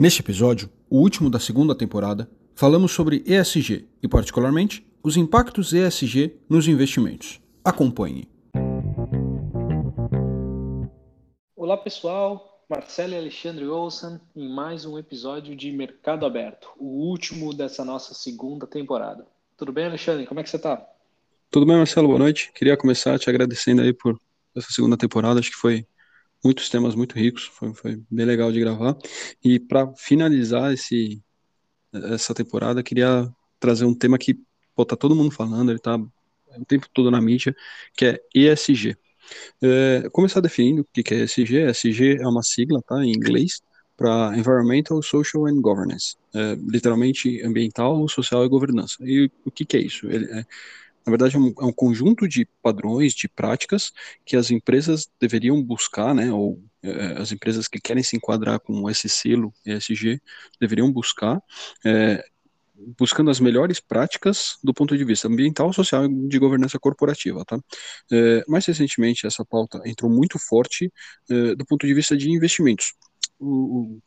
Neste 0.00 0.22
episódio, 0.22 0.70
o 0.88 0.96
último 0.96 1.28
da 1.28 1.38
segunda 1.38 1.74
temporada, 1.74 2.26
falamos 2.54 2.90
sobre 2.90 3.22
ESG 3.26 3.86
e, 4.02 4.08
particularmente, 4.08 4.82
os 5.02 5.14
impactos 5.14 5.74
ESG 5.74 6.38
nos 6.48 6.66
investimentos. 6.66 7.38
Acompanhe. 7.62 8.26
Olá 11.54 11.76
pessoal, 11.76 12.64
Marcelo 12.66 13.12
e 13.12 13.18
Alexandre 13.18 13.66
Olsen 13.66 14.18
em 14.34 14.48
mais 14.48 14.86
um 14.86 14.98
episódio 14.98 15.54
de 15.54 15.70
Mercado 15.70 16.24
Aberto, 16.24 16.70
o 16.78 17.06
último 17.10 17.52
dessa 17.52 17.84
nossa 17.84 18.14
segunda 18.14 18.66
temporada. 18.66 19.26
Tudo 19.54 19.70
bem, 19.70 19.84
Alexandre? 19.84 20.24
Como 20.24 20.40
é 20.40 20.42
que 20.42 20.48
você 20.48 20.56
está? 20.56 20.82
Tudo 21.50 21.66
bem, 21.66 21.76
Marcelo? 21.76 22.08
Boa 22.08 22.20
noite. 22.20 22.50
Queria 22.54 22.74
começar 22.74 23.18
te 23.18 23.28
agradecendo 23.28 23.82
aí 23.82 23.92
por 23.92 24.18
essa 24.56 24.72
segunda 24.72 24.96
temporada. 24.96 25.40
Acho 25.40 25.50
que 25.50 25.58
foi 25.58 25.86
muitos 26.44 26.68
temas 26.68 26.94
muito 26.94 27.14
ricos, 27.16 27.44
foi, 27.44 27.74
foi 27.74 28.02
bem 28.10 28.26
legal 28.26 28.50
de 28.52 28.60
gravar. 28.60 28.96
E 29.44 29.58
para 29.58 29.92
finalizar 29.96 30.72
esse, 30.72 31.22
essa 31.92 32.34
temporada, 32.34 32.82
queria 32.82 33.30
trazer 33.58 33.84
um 33.84 33.94
tema 33.94 34.18
que 34.18 34.38
pô, 34.74 34.84
tá 34.84 34.96
todo 34.96 35.14
mundo 35.14 35.30
falando, 35.30 35.70
ele 35.70 35.78
tá 35.78 35.96
o 35.96 36.64
tempo 36.66 36.88
todo 36.92 37.10
na 37.10 37.20
mídia, 37.20 37.54
que 37.96 38.06
é 38.06 38.20
ESG. 38.34 38.96
É, 39.62 40.08
começar 40.10 40.40
definindo 40.40 40.82
o 40.82 40.84
que 40.84 41.14
é 41.14 41.24
ESG. 41.24 41.70
ESG 41.70 42.16
é 42.20 42.26
uma 42.26 42.42
sigla, 42.42 42.82
tá, 42.82 43.04
em 43.04 43.10
inglês, 43.10 43.60
para 43.96 44.36
Environmental, 44.36 45.02
Social 45.02 45.46
and 45.46 45.60
Governance, 45.60 46.16
é, 46.34 46.54
literalmente 46.54 47.42
ambiental, 47.42 48.08
social 48.08 48.44
e 48.44 48.48
governança. 48.48 48.96
E 49.00 49.30
o 49.44 49.50
que, 49.50 49.64
que 49.64 49.76
é 49.76 49.80
isso? 49.80 50.06
Ele 50.10 50.24
é, 50.32 50.44
na 51.06 51.10
verdade, 51.10 51.36
é 51.36 51.38
um, 51.38 51.54
é 51.60 51.64
um, 51.64 51.72
conjunto 51.72 52.28
de 52.28 52.46
padrões, 52.62 53.14
de 53.14 53.28
práticas 53.28 53.92
que 54.24 54.36
as 54.36 54.50
empresas 54.50 55.10
deveriam 55.20 55.62
buscar, 55.62 56.14
né, 56.14 56.30
ou 56.32 56.62
é, 56.82 57.20
as 57.20 57.32
empresas 57.32 57.68
que 57.68 57.80
querem 57.80 58.02
se 58.02 58.16
enquadrar 58.16 58.60
com 58.60 58.88
esse 58.88 59.08
selo 59.08 59.52
ESG 59.64 60.20
deveriam 60.60 60.90
buscar, 60.92 61.42
é, 61.84 62.24
buscando 62.98 63.30
as 63.30 63.40
melhores 63.40 63.80
práticas 63.80 64.58
do 64.62 64.72
ponto 64.72 64.96
de 64.96 65.04
vista 65.04 65.28
ambiental, 65.28 65.72
social 65.72 66.06
e 66.06 66.28
de 66.28 66.38
governança 66.38 66.78
corporativa, 66.78 67.44
tá? 67.44 67.58
É, 68.10 68.44
mais 68.48 68.64
recentemente, 68.66 69.26
essa 69.26 69.44
pauta 69.44 69.80
entrou 69.84 70.10
muito 70.10 70.38
forte 70.38 70.92
é, 71.30 71.54
do 71.54 71.64
ponto 71.66 71.86
de 71.86 71.94
vista 71.94 72.16
de 72.16 72.30
investimentos. 72.30 72.94
O 73.38 74.00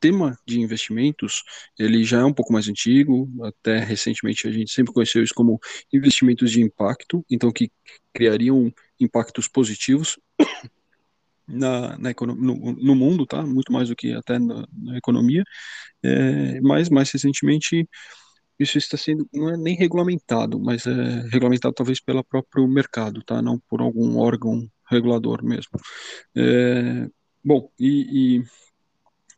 tema 0.00 0.36
de 0.46 0.60
investimentos 0.60 1.42
ele 1.78 2.04
já 2.04 2.20
é 2.20 2.24
um 2.24 2.32
pouco 2.32 2.52
mais 2.52 2.68
antigo, 2.68 3.28
até 3.42 3.78
recentemente 3.78 4.46
a 4.46 4.50
gente 4.50 4.70
sempre 4.70 4.92
conheceu 4.92 5.22
isso 5.22 5.34
como 5.34 5.58
investimentos 5.92 6.50
de 6.50 6.62
impacto, 6.62 7.24
então 7.30 7.52
que 7.52 7.70
criariam 8.12 8.72
impactos 8.98 9.48
positivos 9.48 10.18
na, 11.48 11.98
na 11.98 12.12
no, 12.20 12.72
no, 12.74 12.94
mundo, 12.94 13.26
tá? 13.26 13.42
Muito 13.44 13.72
mais 13.72 13.88
do 13.88 13.96
que 13.96 14.12
até 14.12 14.38
na, 14.38 14.66
na 14.72 14.98
economia, 14.98 15.44
é, 16.02 16.60
mas 16.60 16.88
mais 16.88 17.10
recentemente 17.10 17.88
isso 18.58 18.76
está 18.76 18.96
sendo 18.98 19.26
não 19.32 19.48
é 19.48 19.56
nem 19.56 19.74
regulamentado, 19.74 20.60
mas 20.60 20.86
é 20.86 20.92
regulamentado 21.32 21.74
talvez 21.74 22.00
pelo 22.00 22.22
próprio 22.22 22.68
mercado, 22.68 23.22
tá? 23.24 23.40
Não 23.40 23.58
por 23.68 23.80
algum 23.80 24.18
órgão 24.18 24.68
regulador 24.90 25.42
mesmo. 25.42 25.80
É, 26.36 27.08
bom, 27.42 27.70
e, 27.78 28.38
e 28.38 28.44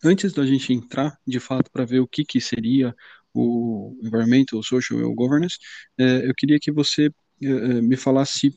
antes 0.03 0.33
da 0.33 0.45
gente 0.45 0.72
entrar 0.72 1.19
de 1.27 1.41
fato 1.41 1.70
para 1.70 1.84
ver 1.84 2.00
o 2.00 2.06
que, 2.06 2.25
que 2.25 2.41
seria 2.41 2.95
o 3.34 3.97
Environmental, 4.03 4.62
Social 4.62 5.14
Governance, 5.14 5.58
é, 5.98 6.28
eu 6.28 6.34
queria 6.34 6.58
que 6.61 6.70
você 6.70 7.11
é, 7.42 7.47
é, 7.47 7.81
me 7.81 7.97
falasse 7.97 8.55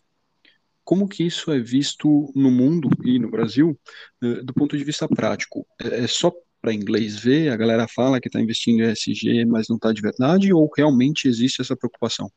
como 0.84 1.08
que 1.08 1.24
isso 1.24 1.52
é 1.52 1.60
visto 1.60 2.32
no 2.36 2.52
mundo 2.52 2.90
e 3.04 3.18
no 3.18 3.32
Brasil 3.32 3.80
do 4.22 4.54
ponto 4.54 4.78
de 4.78 4.84
vista 4.84 5.08
prático. 5.08 5.66
É 5.80 6.06
só 6.06 6.32
para 6.62 6.74
inglês 6.74 7.16
ver, 7.16 7.50
a 7.50 7.56
galera 7.56 7.88
fala 7.88 8.20
que 8.20 8.28
está 8.28 8.42
investindo 8.42 8.82
em 8.82 8.92
ESG, 8.92 9.46
mas 9.46 9.68
não 9.68 9.76
está 9.76 9.92
de 9.92 10.02
verdade, 10.02 10.52
ou 10.52 10.68
realmente 10.76 11.28
existe 11.28 11.62
essa 11.62 11.76
preocupação? 11.76 12.32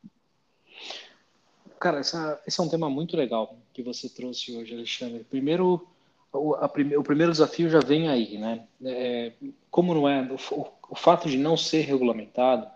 Cara, 1.80 2.00
essa, 2.00 2.38
esse 2.46 2.60
é 2.60 2.62
um 2.62 2.68
tema 2.68 2.90
muito 2.90 3.16
legal 3.16 3.56
que 3.72 3.82
você 3.82 4.08
trouxe 4.08 4.54
hoje, 4.54 4.74
Alexandre. 4.74 5.24
Primeiro, 5.30 5.86
o, 6.32 6.68
prime, 6.68 6.96
o 6.96 7.02
primeiro 7.02 7.32
desafio 7.32 7.68
já 7.70 7.80
vem 7.80 8.08
aí, 8.08 8.38
né? 8.38 8.66
É, 8.84 9.32
como 9.70 9.94
não 9.94 10.08
é, 10.08 10.22
o, 10.52 10.68
o 10.90 10.94
fato 10.94 11.28
de 11.28 11.36
não 11.36 11.56
ser 11.56 11.82
regulamentado 11.82 12.68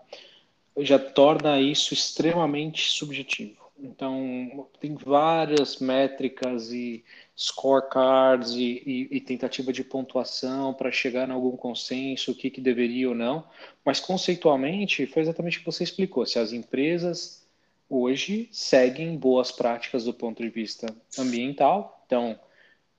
já 0.77 0.97
torna 0.97 1.59
isso 1.59 1.93
extremamente 1.93 2.89
subjetivo. 2.89 3.63
Então, 3.77 4.67
tem 4.79 4.95
várias 4.95 5.79
métricas 5.79 6.71
e 6.71 7.03
scorecards 7.35 8.51
e, 8.51 8.81
e, 8.85 9.17
e 9.17 9.21
tentativa 9.21 9.73
de 9.73 9.83
pontuação 9.83 10.73
para 10.73 10.91
chegar 10.91 11.27
em 11.27 11.31
algum 11.31 11.57
consenso, 11.57 12.31
o 12.31 12.35
que, 12.35 12.49
que 12.49 12.61
deveria 12.61 13.09
ou 13.09 13.15
não, 13.15 13.45
mas 13.83 13.99
conceitualmente 13.99 15.05
foi 15.07 15.23
exatamente 15.23 15.57
o 15.57 15.59
que 15.59 15.65
você 15.65 15.83
explicou. 15.83 16.25
Se 16.25 16.39
as 16.39 16.53
empresas 16.53 17.45
hoje 17.89 18.47
seguem 18.51 19.17
boas 19.17 19.51
práticas 19.51 20.05
do 20.05 20.13
ponto 20.13 20.41
de 20.41 20.49
vista 20.49 20.87
ambiental, 21.17 22.03
então, 22.05 22.39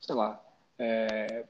sei 0.01 0.15
lá, 0.15 0.44
é, 0.79 1.45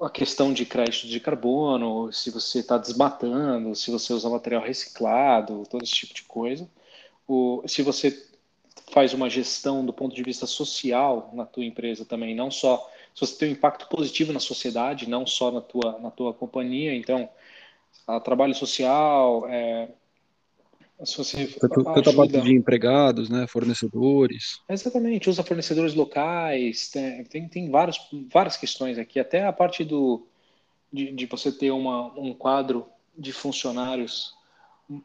a 0.00 0.10
questão 0.10 0.52
de 0.52 0.64
crédito 0.66 1.06
de 1.06 1.20
carbono, 1.20 2.12
se 2.12 2.30
você 2.30 2.60
está 2.60 2.76
desmatando, 2.78 3.74
se 3.74 3.90
você 3.90 4.12
usa 4.12 4.28
material 4.28 4.62
reciclado, 4.62 5.64
todo 5.68 5.82
esse 5.82 5.92
tipo 5.92 6.14
de 6.14 6.22
coisa. 6.24 6.68
O, 7.26 7.62
se 7.66 7.82
você 7.82 8.26
faz 8.92 9.14
uma 9.14 9.30
gestão 9.30 9.84
do 9.84 9.92
ponto 9.92 10.14
de 10.14 10.22
vista 10.22 10.46
social 10.46 11.30
na 11.32 11.46
tua 11.46 11.64
empresa 11.64 12.04
também, 12.04 12.34
não 12.34 12.50
só 12.50 12.90
se 13.14 13.20
você 13.26 13.36
tem 13.36 13.48
um 13.50 13.52
impacto 13.52 13.88
positivo 13.88 14.32
na 14.32 14.40
sociedade, 14.40 15.08
não 15.08 15.26
só 15.26 15.50
na 15.50 15.60
tua, 15.60 15.98
na 15.98 16.10
tua 16.10 16.32
companhia, 16.32 16.94
então, 16.94 17.28
trabalho 18.24 18.54
social, 18.54 19.48
é, 19.48 19.88
se 21.04 21.16
você 21.16 21.46
tanto, 21.46 21.84
tanto 21.84 22.20
a 22.20 22.26
de 22.26 22.54
empregados, 22.54 23.28
né, 23.28 23.46
fornecedores. 23.46 24.60
Exatamente, 24.68 25.30
usa 25.30 25.42
fornecedores 25.42 25.94
locais, 25.94 26.90
tem, 26.90 27.24
tem, 27.24 27.48
tem 27.48 27.70
vários, 27.70 27.98
várias 28.32 28.56
questões 28.56 28.98
aqui, 28.98 29.18
até 29.18 29.44
a 29.44 29.52
parte 29.52 29.84
do, 29.84 30.26
de, 30.92 31.12
de 31.12 31.26
você 31.26 31.50
ter 31.50 31.70
uma, 31.70 32.12
um 32.18 32.34
quadro 32.34 32.86
de 33.16 33.32
funcionários 33.32 34.34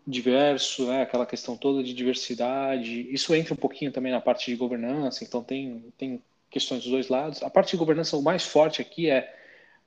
diverso, 0.06 0.88
né, 0.88 1.03
aquela 1.03 1.25
questão 1.25 1.56
toda 1.56 1.83
de 1.83 1.94
diversidade, 1.94 3.07
isso 3.13 3.35
entra 3.35 3.53
um 3.53 3.57
pouquinho 3.57 3.91
também 3.91 4.12
na 4.12 4.19
parte 4.19 4.50
de 4.50 4.57
governança, 4.57 5.23
então 5.23 5.44
tem, 5.44 5.85
tem 5.97 6.22
questões 6.50 6.83
dos 6.83 6.91
dois 6.91 7.07
lados. 7.07 7.44
A 7.44 7.50
parte 7.50 7.72
de 7.72 7.77
governança, 7.77 8.17
o 8.17 8.23
mais 8.23 8.44
forte 8.44 8.81
aqui 8.81 9.09
é 9.09 9.33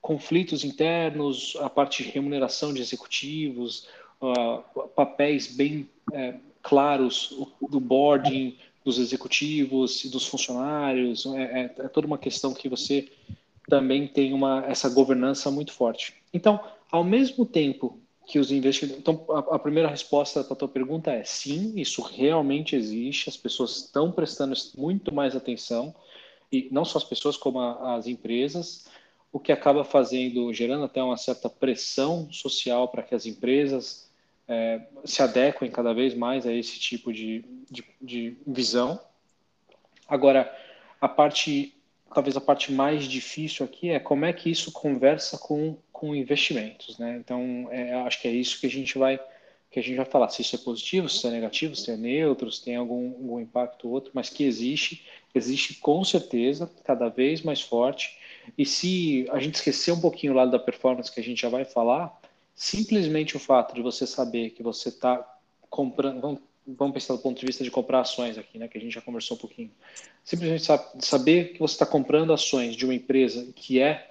conflitos 0.01 0.65
internos, 0.65 1.57
a 1.61 1.69
parte 1.69 2.05
de 2.05 2.11
remuneração 2.11 2.73
de 2.73 2.81
executivos, 2.81 3.89
uh, 4.21 4.89
papéis 4.91 5.55
bem 5.55 5.89
é, 6.13 6.35
claros 6.63 7.35
do 7.71 7.81
boarding, 7.81 8.57
dos 8.85 8.99
executivos 8.99 10.05
e 10.05 10.09
dos 10.09 10.27
funcionários. 10.27 11.27
É, 11.27 11.43
é, 11.43 11.75
é, 11.79 11.89
toda 11.89 12.07
uma 12.07 12.19
questão 12.19 12.55
que 12.55 12.69
você 12.69 13.09
também 13.69 14.07
tem 14.07 14.33
uma, 14.33 14.65
essa 14.67 14.89
governança 14.89 15.51
muito 15.51 15.73
forte. 15.73 16.15
Então, 16.33 16.61
ao 16.91 17.05
mesmo 17.05 17.45
tempo 17.45 18.01
que 18.29 18.39
os 18.39 18.53
investidores. 18.53 19.01
Então, 19.01 19.25
a, 19.31 19.57
a 19.57 19.59
primeira 19.59 19.89
resposta 19.89 20.45
para 20.45 20.53
a 20.53 20.57
tua 20.57 20.69
pergunta 20.69 21.11
é 21.11 21.25
sim, 21.25 21.73
isso 21.77 22.03
realmente 22.03 22.77
existe, 22.77 23.31
as 23.31 23.37
pessoas 23.39 23.77
estão 23.79 24.13
prestando 24.13 24.55
muito 24.77 25.13
mais 25.13 25.35
atenção, 25.35 25.95
e 26.53 26.69
não 26.71 26.85
só 26.85 26.99
as 26.99 27.05
pessoas, 27.05 27.39
como 27.39 27.59
a, 27.59 27.97
as 27.97 28.07
empresas, 28.07 28.87
o 29.33 29.41
que 29.41 29.51
acaba 29.51 29.83
fazendo, 29.83 30.53
gerando 30.53 30.85
até 30.85 31.03
uma 31.03 31.17
certa 31.17 31.49
pressão 31.49 32.31
social 32.31 32.89
para 32.89 33.03
que 33.03 33.15
as 33.15 33.25
empresas 33.25 34.08
é, 34.49 34.81
se 35.05 35.23
adequem 35.23 35.71
cada 35.71 35.93
vez 35.93 36.15
mais 36.15 36.47
a 36.47 36.53
esse 36.53 36.79
tipo 36.81 37.13
de, 37.13 37.45
de, 37.71 37.85
de, 38.01 38.37
visão. 38.47 38.99
Agora, 40.09 40.51
a 41.01 41.09
parte, 41.09 41.75
talvez 42.15 42.37
a 42.37 42.41
parte 42.41 42.73
mais 42.73 43.05
difícil 43.05 43.65
aqui 43.65 43.91
é 43.91 44.01
como 44.01 44.25
é 44.25 44.33
que 44.33 44.51
isso 44.51 44.73
conversa 44.73 45.37
com, 45.37 45.77
com 45.93 46.17
investimentos, 46.17 46.99
né? 46.99 47.19
Então, 47.19 47.69
é, 47.71 47.93
acho 47.95 48.21
que 48.23 48.29
é 48.29 48.33
isso 48.33 48.59
que 48.59 48.67
a 48.67 48.71
gente 48.71 48.97
vai 48.97 49.21
que 49.71 49.79
a 49.79 49.83
gente 49.83 49.97
vai 49.97 50.07
falar 50.07 50.31
se 50.31 50.41
isso 50.41 50.57
é 50.57 50.59
positivo, 50.59 51.11
se 51.11 51.27
é 51.27 51.31
negativo, 51.31 51.77
se 51.77 51.91
é 51.91 51.97
neutro, 51.97 52.51
se 52.51 52.65
tem 52.65 52.77
algum, 52.77 53.09
algum 53.09 53.39
impacto 53.39 53.87
ou 53.87 53.93
outro, 53.93 54.11
mas 54.15 54.31
que 54.31 54.45
existe, 54.45 55.05
existe 55.35 55.75
com 55.75 56.03
certeza, 56.05 56.71
cada 56.85 57.11
vez 57.11 57.43
mais 57.43 57.61
forte. 57.61 58.17
E 58.57 58.65
se 58.65 59.27
a 59.31 59.39
gente 59.39 59.57
esquecer 59.57 59.93
um 59.93 60.01
pouquinho 60.01 60.33
o 60.33 60.37
lado 60.37 60.51
da 60.51 60.59
performance 60.59 61.13
que 61.13 61.21
a 61.21 61.23
gente 61.23 61.43
já 61.43 61.51
vai 61.51 61.67
falar, 61.67 62.18
simplesmente 62.59 63.37
o 63.37 63.39
fato 63.39 63.73
de 63.73 63.81
você 63.81 64.05
saber 64.05 64.51
que 64.51 64.65
você 64.65 64.89
está 64.89 65.25
comprando, 65.71 66.21
vamos, 66.21 66.41
vamos, 66.67 66.93
pensar 66.93 67.15
do 67.15 67.21
ponto 67.21 67.39
de 67.39 67.47
vista 67.47 67.63
de 67.63 67.71
comprar 67.71 68.01
ações 68.01 68.37
aqui, 68.37 68.59
né, 68.59 68.67
que 68.67 68.77
a 68.77 68.81
gente 68.81 68.93
já 68.93 69.01
conversou 69.01 69.37
um 69.37 69.41
pouquinho, 69.41 69.71
simplesmente 70.25 70.65
saber 70.99 71.53
que 71.53 71.61
você 71.61 71.75
está 71.75 71.87
comprando 71.87 72.33
ações 72.33 72.75
de 72.75 72.85
uma 72.85 72.93
empresa 72.93 73.49
que 73.55 73.81
é 73.81 74.11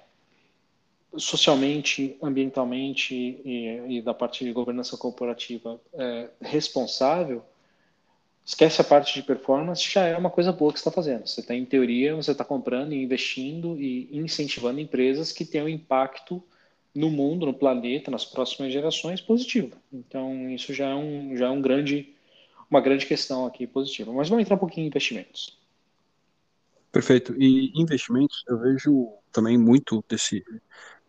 socialmente, 1.18 2.16
ambientalmente 2.24 3.14
e, 3.14 3.98
e 3.98 4.02
da 4.02 4.14
parte 4.14 4.46
de 4.46 4.54
governança 4.54 4.96
corporativa 4.96 5.82
é, 5.94 6.30
responsável, 6.40 7.44
esquece 8.46 8.80
a 8.80 8.86
parte 8.86 9.14
de 9.14 9.24
performance, 9.24 9.92
já 9.92 10.06
é 10.06 10.16
uma 10.16 10.30
coisa 10.30 10.54
boa 10.54 10.72
que 10.72 10.80
você 10.80 10.88
está 10.88 10.92
fazendo. 10.92 11.28
Você 11.28 11.42
está, 11.42 11.54
em 11.54 11.66
teoria, 11.66 12.16
você 12.16 12.32
está 12.32 12.46
comprando 12.46 12.94
e 12.94 13.04
investindo 13.04 13.78
e 13.78 14.08
incentivando 14.18 14.80
empresas 14.80 15.34
que 15.34 15.44
tenham 15.44 15.68
impacto 15.68 16.42
no 16.94 17.10
mundo, 17.10 17.46
no 17.46 17.54
planeta, 17.54 18.10
nas 18.10 18.26
próximas 18.26 18.74
gerações 18.74 19.22
positivo. 19.22 19.76
Então, 19.92 20.50
isso 20.50 20.74
já 20.74 20.88
é, 20.90 20.96
um, 20.96 21.36
já 21.38 21.48
é 21.48 21.50
um 21.50 21.62
grande, 21.62 22.14
uma 22.70 22.82
grande 22.82 23.06
questão 23.06 23.46
aqui 23.46 23.68
positiva. 23.68 24.12
Mas 24.12 24.30
vamos 24.30 24.44
entrar 24.44 24.56
um 24.56 24.60
pouquinho 24.60 24.86
em 24.86 24.88
investimentos. 24.88 25.58
Perfeito. 26.92 27.36
E 27.38 27.72
investimentos, 27.80 28.44
eu 28.48 28.60
vejo 28.60 29.10
também 29.32 29.58
muito 29.58 30.04
desse, 30.10 30.44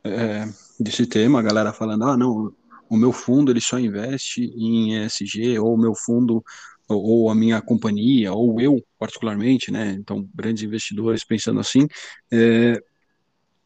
é, 0.04 0.44
desse 0.78 1.06
tema, 1.06 1.38
a 1.38 1.42
galera 1.42 1.72
falando, 1.72 2.04
ah, 2.04 2.16
não, 2.16 2.52
o 2.88 2.96
meu 2.96 3.12
fundo 3.12 3.50
ele 3.50 3.60
só 3.60 3.78
investe 3.78 4.42
em 4.56 5.04
ESG, 5.04 5.58
ou 5.58 5.74
o 5.74 5.78
meu 5.78 5.94
fundo, 5.94 6.44
ou, 6.88 7.02
ou, 7.02 7.30
a 7.30 7.34
minha 7.34 7.60
companhia, 7.60 8.32
ou 8.32 8.60
eu 8.60 8.82
particularmente, 8.98 9.70
né? 9.70 9.92
Então, 9.92 10.28
grandes 10.34 10.62
investidores 10.62 11.24
pensando 11.24 11.60
assim, 11.60 11.86
é, 12.32 12.82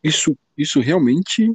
isso, 0.02 0.36
isso 0.56 0.80
realmente 0.80 1.50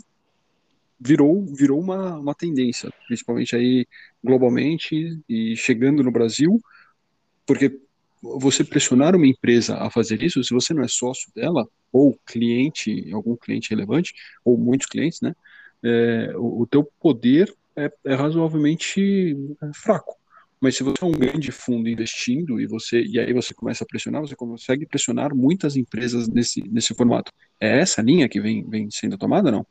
virou, 1.00 1.46
virou 1.46 1.80
uma, 1.80 2.18
uma 2.18 2.36
tendência, 2.36 2.92
principalmente 3.08 3.56
aí 3.56 3.86
globalmente 4.24 5.20
e 5.30 5.56
chegando 5.56 6.04
no 6.04 6.12
Brasil, 6.12 6.60
porque 7.46 7.80
você 8.22 8.64
pressionar 8.64 9.16
uma 9.16 9.28
empresa 9.28 9.78
a 9.78 9.90
fazer 9.90 10.22
isso, 10.24 10.44
se 10.44 10.54
você 10.54 10.74
não 10.74 10.84
é 10.84 10.88
sócio 10.88 11.32
dela, 11.36 11.68
ou 11.92 12.20
cliente, 12.26 13.12
algum 13.14 13.36
cliente 13.36 13.70
relevante, 13.70 14.14
ou 14.44 14.58
muitos 14.58 14.88
clientes, 14.88 15.22
né, 15.22 15.36
é, 15.84 16.34
o, 16.36 16.62
o 16.62 16.68
teu 16.68 16.84
poder 17.00 17.54
é, 17.76 17.92
é 18.06 18.16
razoavelmente 18.16 19.38
fraco. 19.74 20.16
Mas 20.60 20.76
se 20.76 20.84
você 20.84 21.04
é 21.04 21.06
um 21.06 21.12
grande 21.12 21.52
fundo 21.52 21.88
investindo 21.88 22.60
e 22.60 22.66
você 22.66 23.04
e 23.04 23.20
aí 23.20 23.32
você 23.32 23.54
começa 23.54 23.84
a 23.84 23.88
pressionar, 23.88 24.22
você 24.22 24.36
consegue 24.36 24.88
pressionar 24.88 25.36
muitas 25.36 25.76
empresas 25.76 26.28
nesse, 26.28 26.68
nesse 26.68 26.96
formato. 26.96 27.32
É 27.60 27.80
essa 27.80 28.02
linha 28.02 28.28
que 28.28 28.42
vem, 28.42 28.68
vem 28.68 28.90
sendo 28.90 29.18
tomada, 29.20 29.52
não? 29.52 29.66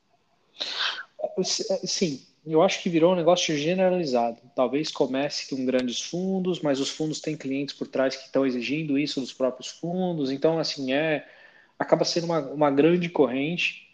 Sim, 1.43 2.20
eu 2.46 2.62
acho 2.62 2.82
que 2.82 2.88
virou 2.88 3.12
um 3.12 3.17
negócio 3.17 3.56
generalizado. 3.56 4.38
Talvez 4.55 4.90
comece 4.90 5.49
com 5.49 5.64
grandes 5.64 6.00
fundos, 6.00 6.61
mas 6.61 6.81
os 6.81 6.88
fundos 6.88 7.20
têm 7.20 7.37
clientes 7.37 7.75
por 7.75 7.88
trás 7.88 8.14
que 8.17 8.26
estão 8.26 8.46
exigindo 8.46 8.99
isso 8.99 9.20
dos 9.20 9.32
próprios 9.32 9.69
fundos. 9.69 10.31
Então, 10.31 10.58
assim, 10.58 10.93
é 10.93 11.26
acaba 11.78 12.05
sendo 12.05 12.25
uma, 12.25 12.40
uma 12.40 12.70
grande 12.70 13.08
corrente 13.08 13.87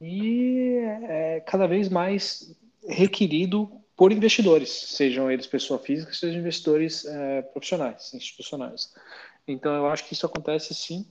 e 0.00 0.78
é 1.08 1.40
cada 1.46 1.66
vez 1.66 1.88
mais 1.88 2.56
requerido 2.86 3.70
por 3.96 4.12
investidores, 4.12 4.70
sejam 4.70 5.30
eles 5.30 5.46
pessoa 5.46 5.78
física, 5.78 6.12
sejam 6.12 6.40
investidores 6.40 7.04
é, 7.04 7.42
profissionais, 7.42 8.14
institucionais. 8.14 8.94
Então, 9.46 9.74
eu 9.74 9.86
acho 9.86 10.06
que 10.06 10.12
isso 10.14 10.24
acontece 10.24 10.72
sim. 10.72 11.04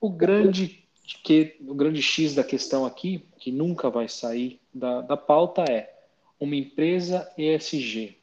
O 0.00 0.08
grande 0.08 0.84
que 1.22 1.56
o 1.60 1.74
grande 1.74 2.02
X 2.02 2.34
da 2.34 2.44
questão 2.44 2.84
aqui, 2.84 3.24
que 3.38 3.50
nunca 3.50 3.90
vai 3.90 4.08
sair 4.08 4.60
da, 4.72 5.00
da 5.00 5.16
pauta, 5.16 5.62
é 5.62 5.92
uma 6.38 6.56
empresa 6.56 7.30
ESG. 7.36 8.16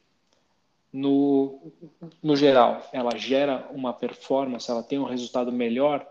No, 0.92 1.72
no 2.22 2.34
geral, 2.34 2.88
ela 2.92 3.16
gera 3.16 3.68
uma 3.72 3.92
performance, 3.92 4.70
ela 4.70 4.82
tem 4.82 4.98
um 4.98 5.04
resultado 5.04 5.52
melhor 5.52 6.06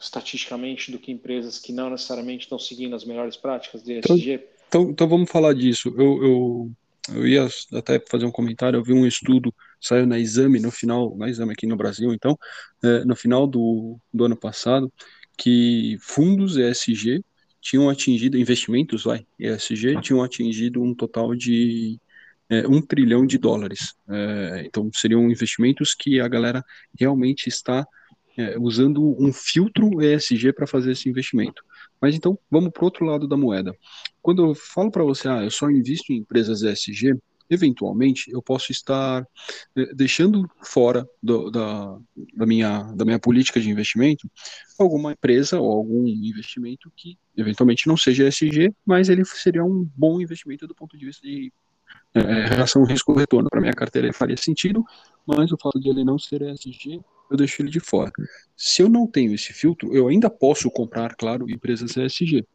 estatisticamente 0.00 0.90
do 0.90 0.98
que 0.98 1.12
empresas 1.12 1.58
que 1.58 1.72
não 1.72 1.90
necessariamente 1.90 2.44
estão 2.44 2.58
seguindo 2.58 2.94
as 2.94 3.04
melhores 3.04 3.36
práticas 3.36 3.82
de 3.82 3.98
ESG? 3.98 4.32
Então, 4.32 4.56
então, 4.68 4.90
então 4.90 5.08
vamos 5.08 5.30
falar 5.30 5.52
disso. 5.52 5.92
Eu, 5.96 6.22
eu, 6.24 6.70
eu 7.14 7.26
ia 7.26 7.48
até 7.74 8.00
fazer 8.00 8.24
um 8.24 8.32
comentário, 8.32 8.78
eu 8.78 8.84
vi 8.84 8.92
um 8.92 9.06
estudo, 9.06 9.54
saiu 9.80 10.06
na 10.06 10.18
Exame, 10.18 10.60
no 10.60 10.70
final, 10.70 11.16
na 11.16 11.28
Exame 11.28 11.52
aqui 11.52 11.66
no 11.66 11.76
Brasil, 11.76 12.12
então, 12.12 12.38
é, 12.82 13.04
no 13.04 13.14
final 13.14 13.46
do, 13.46 13.98
do 14.12 14.24
ano 14.24 14.36
passado, 14.36 14.92
que 15.36 15.96
fundos 16.00 16.56
ESG 16.56 17.24
tinham 17.60 17.90
atingido, 17.90 18.38
investimentos, 18.38 19.04
vai, 19.04 19.26
ESG, 19.38 20.00
tinham 20.00 20.22
atingido 20.22 20.82
um 20.82 20.94
total 20.94 21.34
de 21.34 22.00
é, 22.48 22.66
um 22.66 22.80
trilhão 22.80 23.26
de 23.26 23.38
dólares. 23.38 23.94
É, 24.08 24.62
então, 24.66 24.88
seriam 24.92 25.28
investimentos 25.30 25.94
que 25.94 26.20
a 26.20 26.28
galera 26.28 26.64
realmente 26.98 27.48
está 27.48 27.84
é, 28.36 28.56
usando 28.58 29.16
um 29.20 29.32
filtro 29.32 30.00
ESG 30.00 30.52
para 30.52 30.66
fazer 30.66 30.92
esse 30.92 31.08
investimento. 31.08 31.62
Mas 32.00 32.14
então, 32.14 32.38
vamos 32.50 32.70
para 32.70 32.82
o 32.82 32.84
outro 32.84 33.04
lado 33.04 33.26
da 33.26 33.36
moeda. 33.36 33.74
Quando 34.22 34.44
eu 34.44 34.54
falo 34.54 34.90
para 34.90 35.02
você, 35.02 35.28
ah, 35.28 35.42
eu 35.42 35.50
só 35.50 35.70
invisto 35.70 36.12
em 36.12 36.18
empresas 36.18 36.62
ESG, 36.62 37.14
eventualmente 37.48 38.30
eu 38.30 38.42
posso 38.42 38.72
estar 38.72 39.26
eh, 39.76 39.94
deixando 39.94 40.48
fora 40.62 41.08
do, 41.22 41.50
da, 41.50 41.98
da, 42.34 42.46
minha, 42.46 42.82
da 42.94 43.04
minha 43.04 43.18
política 43.18 43.60
de 43.60 43.70
investimento 43.70 44.30
alguma 44.78 45.12
empresa 45.12 45.60
ou 45.60 45.72
algum 45.72 46.06
investimento 46.06 46.92
que 46.94 47.18
eventualmente 47.36 47.86
não 47.86 47.96
seja 47.96 48.28
ESG, 48.28 48.74
mas 48.84 49.08
ele 49.08 49.24
seria 49.24 49.64
um 49.64 49.88
bom 49.96 50.20
investimento 50.20 50.66
do 50.66 50.74
ponto 50.74 50.96
de 50.96 51.06
vista 51.06 51.26
de 51.26 51.52
é, 52.14 52.46
relação 52.46 52.84
risco-retorno. 52.84 53.48
Para 53.48 53.60
minha 53.60 53.72
carteira 53.72 54.12
faria 54.12 54.36
sentido, 54.36 54.84
mas 55.26 55.52
o 55.52 55.56
fato 55.60 55.80
de 55.80 55.88
ele 55.88 56.04
não 56.04 56.18
ser 56.18 56.42
ESG, 56.42 57.00
eu 57.30 57.36
deixo 57.36 57.62
ele 57.62 57.70
de 57.70 57.80
fora. 57.80 58.12
Se 58.56 58.82
eu 58.82 58.88
não 58.88 59.06
tenho 59.06 59.34
esse 59.34 59.52
filtro, 59.52 59.94
eu 59.94 60.08
ainda 60.08 60.30
posso 60.30 60.70
comprar, 60.70 61.14
claro, 61.16 61.50
empresas 61.50 61.96
ESG. 61.96 62.46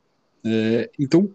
É, 0.45 0.89
então, 0.97 1.33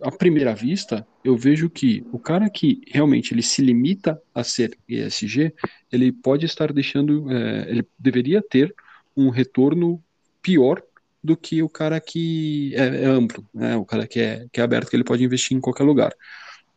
à 0.00 0.10
primeira 0.10 0.54
vista, 0.54 1.06
eu 1.24 1.36
vejo 1.36 1.68
que 1.68 2.04
o 2.12 2.18
cara 2.18 2.48
que 2.48 2.80
realmente 2.88 3.34
ele 3.34 3.42
se 3.42 3.62
limita 3.62 4.20
a 4.34 4.42
ser 4.42 4.76
ESG, 4.88 5.52
ele 5.90 6.12
pode 6.12 6.46
estar 6.46 6.72
deixando, 6.72 7.30
é, 7.30 7.70
ele 7.70 7.86
deveria 7.98 8.42
ter 8.42 8.74
um 9.16 9.28
retorno 9.28 10.02
pior 10.40 10.82
do 11.22 11.36
que 11.36 11.62
o 11.62 11.68
cara 11.68 12.00
que 12.00 12.74
é, 12.74 13.02
é 13.02 13.06
amplo, 13.06 13.46
né? 13.52 13.76
o 13.76 13.84
cara 13.84 14.06
que 14.06 14.20
é, 14.20 14.46
que 14.50 14.60
é 14.60 14.64
aberto, 14.64 14.88
que 14.88 14.96
ele 14.96 15.04
pode 15.04 15.22
investir 15.22 15.56
em 15.56 15.60
qualquer 15.60 15.84
lugar. 15.84 16.14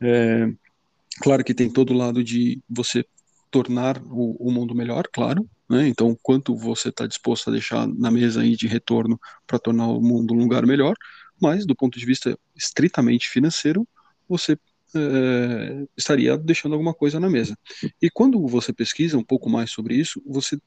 É, 0.02 0.52
claro 1.22 1.44
que 1.44 1.54
tem 1.54 1.70
todo 1.70 1.92
o 1.94 1.98
lado 1.98 2.24
de 2.24 2.62
você 2.70 3.06
tornar 3.50 4.02
o, 4.04 4.36
o 4.40 4.52
mundo 4.52 4.76
melhor, 4.76 5.08
claro, 5.14 5.48
né? 5.70 5.88
então 5.88 6.18
quanto 6.22 6.56
você 6.56 6.90
está 6.90 7.08
disposto 7.08 7.50
a 7.50 7.54
deixar 7.54 7.88
na 7.88 8.12
mesa 8.12 8.42
aí 8.42 8.56
de 8.58 8.68
retorno 8.68 9.20
para 9.48 9.60
tornar 9.60 9.88
o 9.88 10.02
mundo 10.02 10.34
um 10.34 10.40
lugar 10.40 10.66
melhor, 10.66 10.96
mas 11.44 11.66
do 11.66 11.76
ponto 11.76 12.00
de 12.00 12.06
vista 12.06 12.40
estritamente 12.56 13.30
financeiro, 13.30 13.86
você 14.28 14.58
é, 14.96 15.86
estaria 15.98 16.38
deixando 16.38 16.74
alguma 16.74 16.94
coisa 16.94 17.20
na 17.20 17.30
mesa. 17.30 17.58
E 18.02 18.10
quando 18.10 18.48
você 18.48 18.72
pesquisa 18.72 19.18
um 19.18 19.24
pouco 19.24 19.50
mais 19.50 19.72
sobre 19.72 19.96
isso, 19.96 20.22
você 20.26 20.58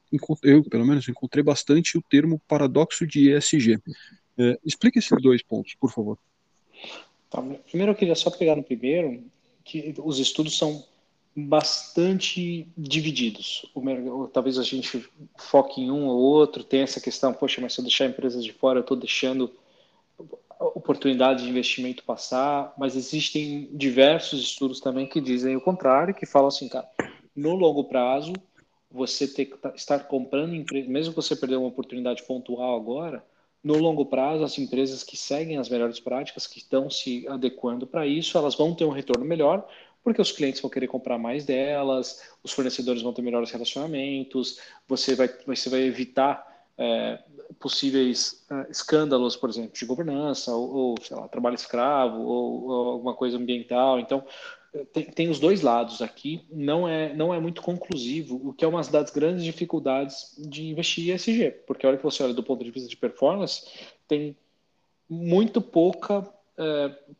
eu 0.43 0.63
pelo 0.63 0.85
menos 0.85 1.07
encontrei 1.07 1.43
bastante 1.43 1.97
o 1.97 2.01
termo 2.01 2.39
paradoxo 2.47 3.07
de 3.07 3.31
ESG. 3.31 3.79
É, 4.37 4.59
explique 4.63 4.99
esses 4.99 5.21
dois 5.21 5.41
pontos, 5.41 5.73
por 5.75 5.91
favor. 5.91 6.19
Tá, 7.29 7.41
primeiro 7.67 7.91
eu 7.91 7.95
queria 7.95 8.15
só 8.15 8.29
pegar 8.29 8.55
no 8.55 8.63
primeiro 8.63 9.23
que 9.63 9.95
os 9.97 10.19
estudos 10.19 10.57
são 10.57 10.85
bastante 11.35 12.67
divididos. 12.77 13.65
O, 13.75 14.27
talvez 14.27 14.57
a 14.57 14.63
gente 14.63 15.05
foque 15.37 15.81
em 15.81 15.91
um 15.91 16.05
ou 16.05 16.19
outro, 16.19 16.63
tem 16.63 16.81
essa 16.81 17.01
questão, 17.01 17.33
poxa, 17.33 17.61
mas 17.61 17.73
se 17.73 17.79
eu 17.79 17.83
deixar 17.83 18.05
empresas 18.05 18.43
de 18.43 18.53
fora, 18.53 18.79
eu 18.79 18.81
estou 18.81 18.97
deixando 18.97 19.51
oportunidade 20.59 21.43
de 21.43 21.49
investimento 21.49 22.03
passar, 22.03 22.73
mas 22.77 22.95
existem 22.95 23.69
diversos 23.73 24.41
estudos 24.41 24.79
também 24.79 25.07
que 25.07 25.21
dizem 25.21 25.55
o 25.55 25.61
contrário, 25.61 26.13
que 26.13 26.25
falam 26.25 26.47
assim, 26.47 26.67
cara, 26.67 26.87
no 27.35 27.55
longo 27.55 27.83
prazo, 27.85 28.33
você 28.89 29.27
ter 29.27 29.45
que 29.45 29.67
estar 29.75 29.99
comprando 29.99 30.55
empresas, 30.55 30.89
mesmo 30.89 31.13
que 31.13 31.21
você 31.21 31.35
perder 31.35 31.57
uma 31.57 31.67
oportunidade 31.67 32.23
pontual 32.23 32.75
agora, 32.75 33.23
no 33.63 33.77
longo 33.77 34.05
prazo, 34.05 34.43
as 34.43 34.57
empresas 34.57 35.03
que 35.03 35.17
seguem 35.17 35.57
as 35.57 35.69
melhores 35.69 35.99
práticas, 35.99 36.47
que 36.47 36.59
estão 36.59 36.89
se 36.89 37.27
adequando 37.27 37.85
para 37.85 38.07
isso, 38.07 38.37
elas 38.37 38.55
vão 38.55 38.73
ter 38.73 38.85
um 38.85 38.91
retorno 38.91 39.25
melhor, 39.25 39.67
porque 40.03 40.21
os 40.21 40.31
clientes 40.31 40.61
vão 40.61 40.69
querer 40.69 40.87
comprar 40.87 41.17
mais 41.17 41.43
delas, 41.43 42.21
os 42.41 42.53
fornecedores 42.53 43.01
vão 43.01 43.11
ter 43.11 43.21
melhores 43.21 43.51
relacionamentos, 43.51 44.59
você 44.87 45.15
vai, 45.15 45.27
você 45.45 45.69
vai 45.69 45.81
evitar 45.81 46.56
é, 46.77 47.19
possíveis 47.59 48.45
uh, 48.51 48.69
escândalos, 48.69 49.35
por 49.35 49.49
exemplo, 49.49 49.71
de 49.73 49.85
governança, 49.85 50.53
ou, 50.53 50.69
ou 50.69 50.95
lá, 51.11 51.27
trabalho 51.27 51.55
escravo, 51.55 52.21
ou, 52.21 52.63
ou, 52.67 52.89
alguma 52.89 53.13
coisa 53.15 53.37
ambiental. 53.37 53.99
Então, 53.99 54.23
tem, 54.93 55.05
tem, 55.05 55.29
os 55.29 55.39
dois 55.39 55.61
lados 55.61 56.01
aqui. 56.01 56.45
Não 56.51 56.87
é, 56.87 57.13
não 57.13 57.33
é 57.33 57.39
muito 57.39 57.61
conclusivo, 57.61 58.39
o 58.43 58.53
que 58.53 58.63
é 58.63 58.67
uma 58.67 58.81
das 58.83 59.09
grandes 59.09 59.43
dificuldades 59.43 60.35
de 60.37 60.67
investir 60.67 61.09
em 61.09 61.15
ESG, 61.15 61.51
porque 61.65 61.85
a 61.85 61.89
hora 61.89 61.97
que 61.97 62.03
você 62.03 62.23
olha 62.23 62.33
do 62.33 62.43
ponto 62.43 62.63
de 62.63 62.71
vista 62.71 62.87
de 62.87 62.97
performance, 62.97 63.65
tem 64.07 64.37
muito 65.09 65.61
pouca 65.61 66.19
uh, 66.19 67.15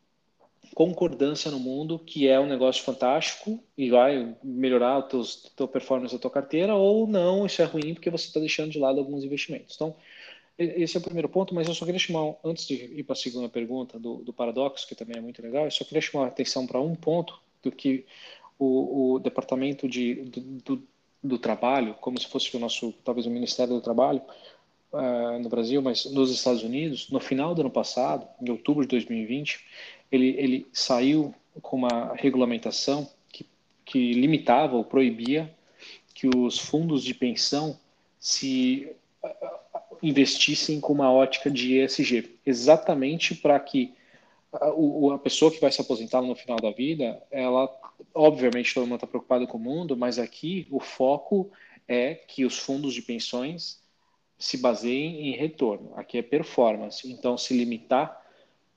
concordância 0.77 1.49
no 1.49 1.59
mundo 1.59 1.97
que 1.97 2.27
é 2.27 2.39
um 2.39 2.45
negócio 2.45 2.83
fantástico 2.83 3.59
e 3.75 3.89
vai 3.89 4.35
melhorar 4.43 4.97
a 4.97 5.01
tua 5.01 5.67
performance 5.67 6.13
da 6.13 6.21
tua 6.21 6.29
carteira, 6.29 6.75
ou 6.75 7.07
não, 7.07 7.47
isso 7.47 7.63
é 7.63 7.65
ruim 7.65 7.95
porque 7.95 8.11
você 8.11 8.27
está 8.27 8.39
deixando 8.39 8.69
de 8.69 8.77
lado 8.77 8.99
alguns 8.99 9.23
investimentos. 9.23 9.73
Então, 9.73 9.95
esse 10.55 10.95
é 10.95 10.99
o 10.99 11.03
primeiro 11.03 11.27
ponto, 11.27 11.55
mas 11.55 11.67
eu 11.67 11.73
só 11.73 11.83
queria 11.83 11.97
chamar, 11.97 12.35
antes 12.43 12.67
de 12.67 12.75
ir 12.75 13.01
para 13.01 13.13
a 13.13 13.15
segunda 13.15 13.49
pergunta 13.49 13.97
do, 13.97 14.17
do 14.17 14.31
paradoxo, 14.31 14.87
que 14.87 14.93
também 14.93 15.17
é 15.17 15.21
muito 15.21 15.41
legal, 15.41 15.65
eu 15.65 15.71
só 15.71 15.83
queria 15.83 15.99
chamar 15.99 16.25
a 16.25 16.27
atenção 16.27 16.67
para 16.67 16.79
um 16.79 16.93
ponto 16.93 17.41
do 17.63 17.71
que 17.71 18.05
o, 18.59 19.13
o 19.13 19.19
departamento 19.19 19.89
de, 19.89 20.13
do, 20.25 20.41
do, 20.41 20.87
do 21.23 21.39
Trabalho, 21.39 21.95
como 21.95 22.21
se 22.21 22.27
fosse 22.27 22.55
o 22.55 22.59
nosso, 22.59 22.93
talvez 23.03 23.25
o 23.25 23.31
Ministério 23.31 23.73
do 23.73 23.81
Trabalho 23.81 24.21
uh, 24.91 25.39
no 25.41 25.49
Brasil, 25.49 25.81
mas 25.81 26.05
nos 26.05 26.31
Estados 26.31 26.61
Unidos, 26.61 27.09
no 27.09 27.19
final 27.19 27.55
do 27.55 27.61
ano 27.61 27.71
passado, 27.71 28.27
em 28.39 28.51
outubro 28.51 28.83
de 28.83 28.89
2020, 28.89 29.65
ele, 30.11 30.35
ele 30.37 30.67
saiu 30.71 31.33
com 31.61 31.77
uma 31.77 32.13
regulamentação 32.15 33.09
que, 33.29 33.45
que 33.85 34.13
limitava 34.13 34.75
ou 34.75 34.83
proibia 34.83 35.53
que 36.13 36.27
os 36.35 36.57
fundos 36.57 37.03
de 37.03 37.13
pensão 37.13 37.79
se 38.19 38.91
investissem 40.01 40.79
com 40.79 40.93
uma 40.93 41.11
ótica 41.11 41.49
de 41.49 41.79
ESG, 41.79 42.39
exatamente 42.45 43.35
para 43.35 43.59
que 43.59 43.93
a, 44.53 44.69
a 45.13 45.19
pessoa 45.19 45.51
que 45.51 45.59
vai 45.59 45.71
se 45.71 45.81
aposentar 45.81 46.21
no 46.21 46.35
final 46.35 46.57
da 46.57 46.71
vida, 46.71 47.21
ela, 47.29 47.69
obviamente, 48.13 48.73
todo 48.73 48.85
mundo 48.85 48.95
está 48.95 49.07
preocupado 49.07 49.47
com 49.47 49.57
o 49.57 49.61
mundo, 49.61 49.95
mas 49.95 50.19
aqui 50.19 50.67
o 50.71 50.79
foco 50.79 51.51
é 51.87 52.15
que 52.15 52.45
os 52.45 52.57
fundos 52.57 52.93
de 52.93 53.01
pensões 53.01 53.81
se 54.37 54.57
baseiem 54.57 55.29
em 55.29 55.35
retorno. 55.35 55.91
Aqui 55.95 56.17
é 56.17 56.21
performance. 56.21 57.09
Então, 57.11 57.37
se 57.37 57.57
limitar 57.57 58.21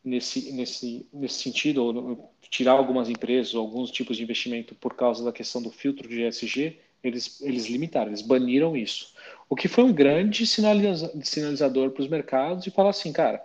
nesse, 0.05 0.53
nesse, 0.53 1.07
nesse 1.13 1.43
sentido, 1.43 1.85
ou 1.85 2.35
tirar 2.51 2.73
algumas 2.73 3.09
empresas 3.09 3.55
ou 3.55 3.61
alguns 3.61 3.91
tipos 3.91 4.17
de 4.17 4.23
investimento 4.23 4.75
por 4.75 4.95
causa 4.95 5.25
da 5.25 5.33
questão 5.33 5.63
do 5.63 5.71
filtro 5.71 6.09
de 6.09 6.23
ESG, 6.23 6.79
eles, 7.03 7.41
eles 7.41 7.67
limitaram, 7.67 8.09
eles 8.09 8.23
baniram 8.23 8.77
isso. 8.77 9.15
O 9.49 9.57
que 9.57 9.69
foi 9.69 9.85
um 9.85 9.93
grande 9.93 10.47
sinalizador 10.47 11.91
para 11.91 12.03
os 12.03 12.09
mercados 12.09 12.67
e 12.67 12.71
falar 12.71 12.91
assim, 12.91 13.13
cara, 13.13 13.45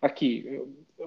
aqui, 0.00 0.62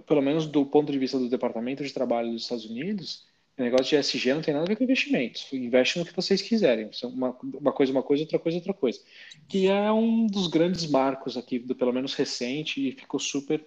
pelo 0.06 0.22
menos 0.22 0.46
do 0.46 0.66
ponto 0.66 0.92
de 0.92 1.00
vista 1.00 1.18
do 1.18 1.30
Departamento 1.30 1.84
de 1.84 1.94
Trabalho 1.94 2.32
dos 2.32 2.44
Estados 2.44 2.66
Unidos, 2.66 3.28
o 3.58 3.62
negócio 3.62 3.88
de 3.88 3.96
ESG 3.98 4.34
não 4.34 4.42
tem 4.42 4.54
nada 4.54 4.66
a 4.66 4.70
ver 4.70 4.78
com 4.78 4.84
investimentos. 4.86 5.52
Investe 5.52 6.00
no 6.00 6.06
que 6.06 6.16
vocês 6.16 6.42
quiserem. 6.42 6.90
Uma, 7.04 7.38
uma 7.42 7.74
coisa, 7.74 7.92
uma 7.92 8.02
coisa, 8.02 8.24
outra 8.24 8.40
coisa, 8.40 8.58
outra 8.58 8.74
coisa. 8.74 9.02
Que 9.50 9.68
é 9.68 9.92
um 9.92 10.28
dos 10.28 10.48
grandes 10.48 10.88
marcos 10.88 11.36
aqui, 11.36 11.60
do, 11.60 11.76
pelo 11.76 11.92
menos 11.92 12.14
recente, 12.14 12.88
e 12.88 12.94
ficou 12.94 13.20
super 13.20 13.62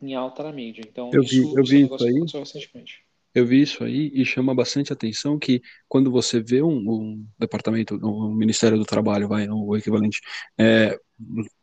em 0.00 0.14
alta 0.14 0.42
na 0.42 0.52
mídia. 0.52 0.82
Então, 0.86 1.10
eu 1.12 1.22
vi, 1.22 1.40
isso, 1.40 1.58
eu 1.58 1.64
vi 1.64 1.82
isso 1.82 2.04
aí. 2.04 2.40
Recentemente. 2.40 3.06
Eu 3.34 3.44
vi 3.44 3.60
isso 3.60 3.84
aí 3.84 4.10
e 4.14 4.24
chama 4.24 4.54
bastante 4.54 4.92
atenção 4.92 5.38
que 5.38 5.60
quando 5.86 6.10
você 6.10 6.40
vê 6.40 6.62
um, 6.62 6.78
um 6.78 7.26
departamento, 7.38 7.94
um 8.02 8.34
Ministério 8.34 8.78
do 8.78 8.84
Trabalho, 8.84 9.28
vai, 9.28 9.46
o 9.46 9.76
equivalente, 9.76 10.20
é, 10.56 10.98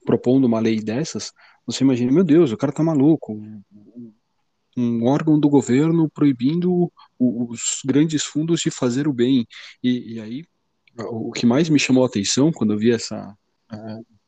propondo 0.06 0.46
uma 0.46 0.60
lei 0.60 0.80
dessas, 0.80 1.32
você 1.66 1.84
imagina, 1.84 2.12
meu 2.12 2.24
Deus, 2.24 2.52
o 2.52 2.58
cara 2.58 2.72
tá 2.72 2.84
maluco. 2.84 3.42
Um 4.78 5.06
órgão 5.06 5.40
do 5.40 5.50
governo 5.50 6.10
proibindo 6.10 6.92
os 7.18 7.82
grandes 7.86 8.24
fundos 8.24 8.60
de 8.62 8.70
fazer 8.70 9.08
o 9.08 9.14
bem. 9.14 9.46
E, 9.82 10.14
e 10.14 10.20
aí, 10.20 10.46
o 11.00 11.32
que 11.32 11.46
mais 11.46 11.70
me 11.70 11.80
chamou 11.80 12.04
a 12.04 12.08
atenção 12.08 12.52
quando 12.52 12.74
eu 12.74 12.78
vi 12.78 12.92
essa, 12.92 13.36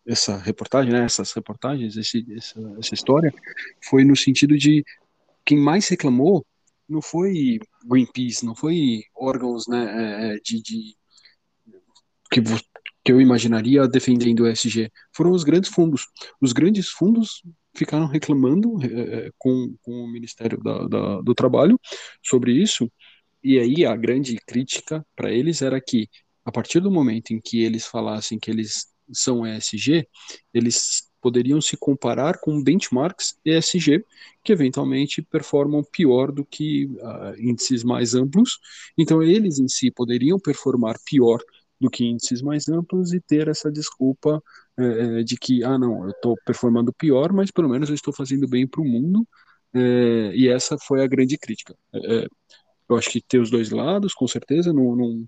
essa 0.07 0.37
reportagem, 0.37 0.91
né, 0.91 1.05
essas 1.05 1.31
reportagens, 1.33 1.97
esse, 1.97 2.25
essa, 2.35 2.59
essa 2.79 2.93
história, 2.93 3.33
foi 3.83 4.03
no 4.03 4.15
sentido 4.15 4.57
de 4.57 4.83
quem 5.43 5.57
mais 5.57 5.87
reclamou 5.87 6.45
não 6.87 7.01
foi 7.01 7.59
Greenpeace, 7.83 8.45
não 8.45 8.55
foi 8.55 9.03
órgãos 9.15 9.67
né, 9.67 9.85
é, 9.85 10.35
é, 10.35 10.39
de, 10.39 10.61
de 10.61 10.95
que 12.31 12.41
que 13.05 13.11
eu 13.11 13.21
imaginaria 13.21 13.87
defendendo 13.87 14.39
o 14.41 14.47
ESG 14.47 14.91
foram 15.13 15.31
os 15.31 15.43
grandes 15.43 15.69
fundos. 15.69 16.07
Os 16.41 16.51
grandes 16.51 16.89
fundos 16.89 17.43
ficaram 17.75 18.07
reclamando 18.07 18.79
é, 18.83 19.29
com, 19.37 19.75
com 19.83 19.91
o 19.91 20.07
Ministério 20.07 20.57
da, 20.57 20.87
da, 20.87 21.21
do 21.21 21.35
Trabalho 21.35 21.79
sobre 22.23 22.51
isso, 22.51 22.91
e 23.43 23.59
aí 23.59 23.85
a 23.85 23.95
grande 23.95 24.35
crítica 24.47 25.05
para 25.15 25.31
eles 25.31 25.61
era 25.61 25.79
que, 25.79 26.09
a 26.43 26.51
partir 26.51 26.79
do 26.79 26.89
momento 26.89 27.31
em 27.31 27.39
que 27.39 27.63
eles 27.63 27.85
falassem 27.85 28.39
que 28.39 28.49
eles 28.49 28.87
são 29.11 29.45
ESG, 29.45 30.07
eles 30.53 31.09
poderiam 31.21 31.59
se 31.59 31.75
comparar 31.75 32.39
com 32.39 32.61
benchmarks 32.61 33.35
ESG, 33.43 34.05
que 34.43 34.51
eventualmente 34.51 35.23
performam 35.23 35.83
pior 35.83 36.31
do 36.31 36.45
que 36.45 36.85
uh, 36.85 37.39
índices 37.39 37.83
mais 37.83 38.13
amplos, 38.13 38.59
então 38.95 39.23
eles 39.23 39.57
em 39.57 39.67
si 39.67 39.89
poderiam 39.89 40.39
performar 40.39 40.97
pior 41.03 41.39
do 41.81 41.89
que 41.89 42.05
índices 42.05 42.41
mais 42.41 42.69
amplos 42.69 43.11
e 43.11 43.19
ter 43.19 43.47
essa 43.47 43.71
desculpa 43.71 44.41
é, 44.77 45.23
de 45.23 45.35
que, 45.35 45.63
ah, 45.63 45.77
não, 45.77 46.05
eu 46.05 46.11
estou 46.11 46.35
performando 46.45 46.93
pior, 46.93 47.33
mas 47.33 47.51
pelo 47.51 47.69
menos 47.69 47.89
eu 47.89 47.95
estou 47.95 48.13
fazendo 48.13 48.47
bem 48.47 48.67
para 48.67 48.81
o 48.81 48.85
mundo, 48.85 49.27
é, 49.73 50.31
e 50.35 50.47
essa 50.47 50.77
foi 50.77 51.03
a 51.03 51.07
grande 51.07 51.37
crítica. 51.37 51.75
É, 51.93 52.27
eu 52.87 52.95
acho 52.95 53.09
que 53.09 53.21
tem 53.21 53.39
os 53.39 53.49
dois 53.49 53.71
lados, 53.71 54.13
com 54.13 54.27
certeza, 54.27 54.71
não, 54.71 54.95
não 54.95 55.25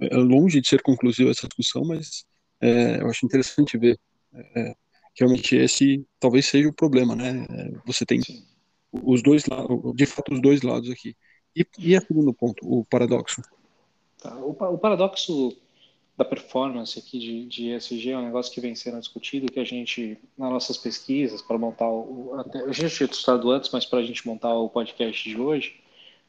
é 0.00 0.16
longe 0.16 0.60
de 0.60 0.68
ser 0.68 0.82
conclusiva 0.82 1.30
essa 1.30 1.46
discussão, 1.46 1.84
mas 1.84 2.24
é, 2.60 3.00
eu 3.00 3.08
acho 3.08 3.24
interessante 3.24 3.78
ver 3.78 3.98
é, 4.34 4.74
realmente 5.18 5.56
esse 5.56 6.06
talvez 6.20 6.46
seja 6.46 6.68
o 6.68 6.72
problema, 6.72 7.14
né? 7.14 7.46
Você 7.86 8.04
tem 8.06 8.20
os 8.92 9.22
dois 9.22 9.46
lados, 9.46 9.94
de 9.94 10.06
fato, 10.06 10.32
os 10.32 10.40
dois 10.40 10.62
lados 10.62 10.90
aqui. 10.90 11.16
E, 11.54 11.66
e 11.78 11.96
a 11.96 12.00
segundo 12.00 12.32
ponto, 12.32 12.58
o 12.62 12.84
paradoxo. 12.84 13.42
Tá. 14.18 14.34
O, 14.36 14.50
o, 14.50 14.78
paradoxo 14.78 15.56
da 16.16 16.24
performance 16.24 16.98
aqui 16.98 17.18
de, 17.18 17.46
de 17.46 17.70
ESG 17.70 18.10
é 18.10 18.18
um 18.18 18.24
negócio 18.24 18.52
que 18.52 18.60
vem 18.60 18.74
sendo 18.74 18.98
discutido, 18.98 19.50
que 19.50 19.60
a 19.60 19.64
gente, 19.64 20.18
nas 20.36 20.50
nossas 20.50 20.76
pesquisas, 20.76 21.42
para 21.42 21.58
montar 21.58 21.88
o. 21.88 22.34
Até, 22.38 22.60
a 22.60 22.72
gente 22.72 22.94
tinha 22.94 23.08
estudado 23.08 23.50
antes, 23.50 23.70
mas 23.70 23.84
para 23.84 24.00
a 24.00 24.04
gente 24.04 24.26
montar 24.26 24.54
o 24.54 24.68
podcast 24.68 25.28
de 25.28 25.40
hoje, 25.40 25.80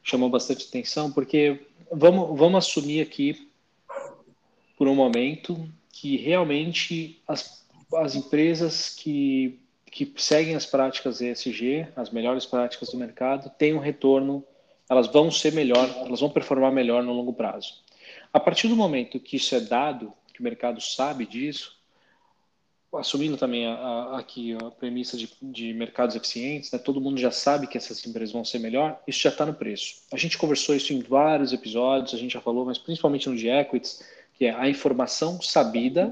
chamou 0.02 0.28
bastante 0.28 0.66
atenção, 0.66 1.10
porque 1.12 1.66
vamos, 1.92 2.38
vamos 2.38 2.58
assumir 2.58 3.00
aqui, 3.00 3.48
por 4.76 4.88
um 4.88 4.94
momento, 4.94 5.68
que 6.00 6.16
realmente 6.16 7.20
as, 7.28 7.62
as 7.94 8.14
empresas 8.14 8.88
que, 8.88 9.60
que 9.84 10.10
seguem 10.16 10.56
as 10.56 10.64
práticas 10.64 11.20
ESG, 11.20 11.88
as 11.94 12.08
melhores 12.08 12.46
práticas 12.46 12.88
do 12.88 12.96
mercado, 12.96 13.50
têm 13.58 13.74
um 13.74 13.78
retorno 13.78 14.42
elas 14.88 15.06
vão 15.06 15.30
ser 15.30 15.52
melhor, 15.52 15.88
elas 16.04 16.18
vão 16.18 16.30
performar 16.30 16.72
melhor 16.72 17.02
no 17.02 17.12
longo 17.12 17.34
prazo. 17.34 17.74
A 18.32 18.40
partir 18.40 18.66
do 18.66 18.74
momento 18.74 19.20
que 19.20 19.36
isso 19.36 19.54
é 19.54 19.60
dado, 19.60 20.12
que 20.32 20.40
o 20.40 20.42
mercado 20.42 20.80
sabe 20.80 21.26
disso, 21.26 21.78
assumindo 22.94 23.36
também 23.36 23.66
a, 23.66 23.74
a, 23.74 24.18
aqui 24.18 24.54
a 24.54 24.70
premissa 24.70 25.18
de, 25.18 25.30
de 25.42 25.74
mercados 25.74 26.16
eficientes, 26.16 26.72
né, 26.72 26.78
todo 26.78 27.00
mundo 27.00 27.20
já 27.20 27.30
sabe 27.30 27.66
que 27.66 27.76
essas 27.76 28.04
empresas 28.06 28.32
vão 28.32 28.44
ser 28.44 28.58
melhor, 28.58 29.00
isso 29.06 29.20
já 29.20 29.28
está 29.28 29.44
no 29.44 29.54
preço. 29.54 30.02
A 30.10 30.16
gente 30.16 30.38
conversou 30.38 30.74
isso 30.74 30.94
em 30.94 31.00
vários 31.00 31.52
episódios, 31.52 32.14
a 32.14 32.18
gente 32.18 32.32
já 32.32 32.40
falou, 32.40 32.64
mas 32.64 32.78
principalmente 32.78 33.28
no 33.28 33.36
de 33.36 33.48
equities, 33.48 34.02
que 34.40 34.46
é 34.46 34.54
a 34.54 34.70
informação 34.70 35.38
sabida 35.42 36.10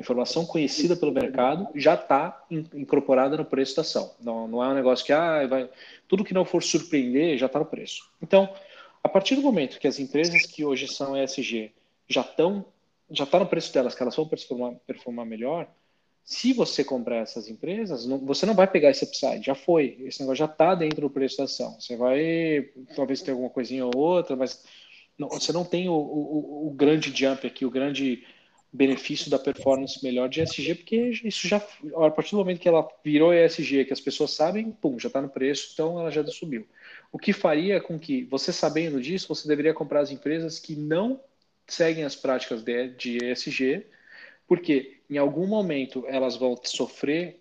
informação 0.00 0.44
conhecida 0.44 0.96
pelo 0.96 1.12
mercado 1.12 1.68
já 1.76 1.94
está 1.94 2.44
incorporada 2.50 3.36
no 3.36 3.44
preço 3.44 3.76
da 3.76 3.82
ação. 3.82 4.14
Não, 4.20 4.46
não 4.48 4.62
é 4.62 4.68
um 4.68 4.74
negócio 4.74 5.04
que 5.04 5.12
ah, 5.12 5.46
vai, 5.46 5.70
tudo 6.06 6.24
que 6.24 6.34
não 6.34 6.44
for 6.44 6.62
surpreender 6.62 7.36
já 7.38 7.46
está 7.46 7.60
no 7.60 7.64
preço. 7.64 8.08
Então, 8.20 8.52
a 9.02 9.08
partir 9.08 9.36
do 9.36 9.42
momento 9.42 9.78
que 9.78 9.88
as 9.88 9.98
empresas 10.00 10.46
que 10.46 10.64
hoje 10.64 10.88
são 10.88 11.16
ESG 11.16 11.72
já 12.08 12.20
estão 12.20 12.64
já 13.10 13.24
está 13.24 13.38
no 13.38 13.46
preço 13.46 13.72
delas, 13.72 13.94
que 13.94 14.02
elas 14.02 14.14
vão 14.14 14.28
performar, 14.28 14.74
performar 14.86 15.24
melhor, 15.24 15.66
se 16.22 16.52
você 16.52 16.84
comprar 16.84 17.16
essas 17.16 17.48
empresas, 17.48 18.04
não, 18.04 18.18
você 18.18 18.44
não 18.44 18.54
vai 18.54 18.66
pegar 18.66 18.90
esse 18.90 19.04
upside, 19.04 19.46
já 19.46 19.54
foi. 19.54 19.96
Esse 20.00 20.20
negócio 20.20 20.40
já 20.40 20.44
está 20.44 20.74
dentro 20.74 21.00
do 21.00 21.10
preço 21.10 21.38
da 21.38 21.44
ação. 21.44 21.80
Você 21.80 21.96
vai, 21.96 22.68
talvez 22.94 23.22
ter 23.22 23.30
alguma 23.30 23.48
coisinha 23.48 23.86
ou 23.86 23.96
outra, 23.96 24.36
mas 24.36 24.62
não, 25.18 25.28
você 25.28 25.52
não 25.52 25.64
tem 25.64 25.88
o, 25.88 25.94
o, 25.94 26.68
o 26.68 26.70
grande 26.70 27.14
jump 27.14 27.46
aqui, 27.46 27.66
o 27.66 27.70
grande 27.70 28.24
benefício 28.72 29.30
da 29.30 29.38
performance 29.38 30.02
melhor 30.04 30.28
de 30.28 30.42
ESG, 30.42 30.74
porque 30.76 30.96
isso 31.24 31.48
já, 31.48 31.56
a 31.56 32.10
partir 32.10 32.32
do 32.32 32.38
momento 32.38 32.60
que 32.60 32.68
ela 32.68 32.86
virou 33.02 33.32
ESG, 33.32 33.86
que 33.86 33.92
as 33.92 34.00
pessoas 34.00 34.32
sabem, 34.32 34.70
pum, 34.70 34.98
já 34.98 35.08
está 35.08 35.22
no 35.22 35.28
preço, 35.28 35.70
então 35.72 35.98
ela 35.98 36.10
já 36.10 36.24
subiu. 36.26 36.66
O 37.10 37.18
que 37.18 37.32
faria 37.32 37.80
com 37.80 37.98
que, 37.98 38.24
você 38.24 38.52
sabendo 38.52 39.00
disso, 39.00 39.28
você 39.28 39.48
deveria 39.48 39.72
comprar 39.72 40.00
as 40.00 40.10
empresas 40.10 40.58
que 40.58 40.76
não 40.76 41.20
seguem 41.66 42.04
as 42.04 42.14
práticas 42.14 42.62
de, 42.62 42.88
de 42.90 43.18
ESG, 43.24 43.86
porque 44.46 45.00
em 45.08 45.16
algum 45.16 45.46
momento 45.46 46.04
elas 46.06 46.36
vão 46.36 46.54
sofrer 46.62 47.40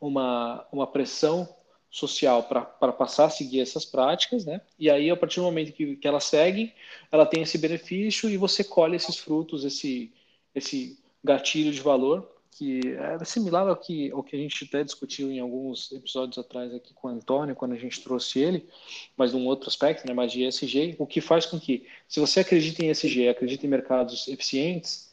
uma, 0.00 0.66
uma 0.72 0.86
pressão 0.86 1.48
social 1.90 2.42
para 2.42 2.92
passar 2.92 3.26
a 3.26 3.30
seguir 3.30 3.60
essas 3.60 3.84
práticas, 3.84 4.44
né? 4.44 4.60
E 4.78 4.90
aí, 4.90 5.10
a 5.10 5.16
partir 5.16 5.40
do 5.40 5.44
momento 5.44 5.72
que, 5.72 5.96
que 5.96 6.08
elas 6.08 6.24
seguem, 6.24 6.72
ela 7.10 7.24
tem 7.24 7.42
esse 7.42 7.56
benefício 7.58 8.28
e 8.28 8.36
você 8.36 8.62
colhe 8.62 8.96
esses 8.96 9.16
frutos, 9.16 9.64
esse, 9.64 10.12
esse 10.54 10.98
gatilho 11.24 11.72
de 11.72 11.80
valor, 11.80 12.28
que 12.50 12.80
é 12.96 13.24
similar 13.24 13.68
ao 13.68 13.76
que, 13.76 14.10
ao 14.10 14.22
que 14.22 14.34
a 14.34 14.38
gente 14.38 14.64
até 14.64 14.82
discutiu 14.82 15.30
em 15.30 15.38
alguns 15.38 15.92
episódios 15.92 16.38
atrás 16.38 16.74
aqui 16.74 16.92
com 16.92 17.08
o 17.08 17.10
Antônio, 17.10 17.54
quando 17.54 17.72
a 17.72 17.78
gente 17.78 18.02
trouxe 18.02 18.40
ele, 18.40 18.68
mas 19.16 19.32
num 19.32 19.46
outro 19.46 19.68
aspecto, 19.68 20.06
né, 20.06 20.12
mais 20.12 20.32
de 20.32 20.44
ESG, 20.44 20.96
o 20.98 21.06
que 21.06 21.20
faz 21.20 21.46
com 21.46 21.58
que, 21.58 21.86
se 22.08 22.18
você 22.18 22.40
acredita 22.40 22.84
em 22.84 22.90
ESG, 22.90 23.28
acredita 23.28 23.64
em 23.64 23.68
mercados 23.68 24.26
eficientes, 24.26 25.07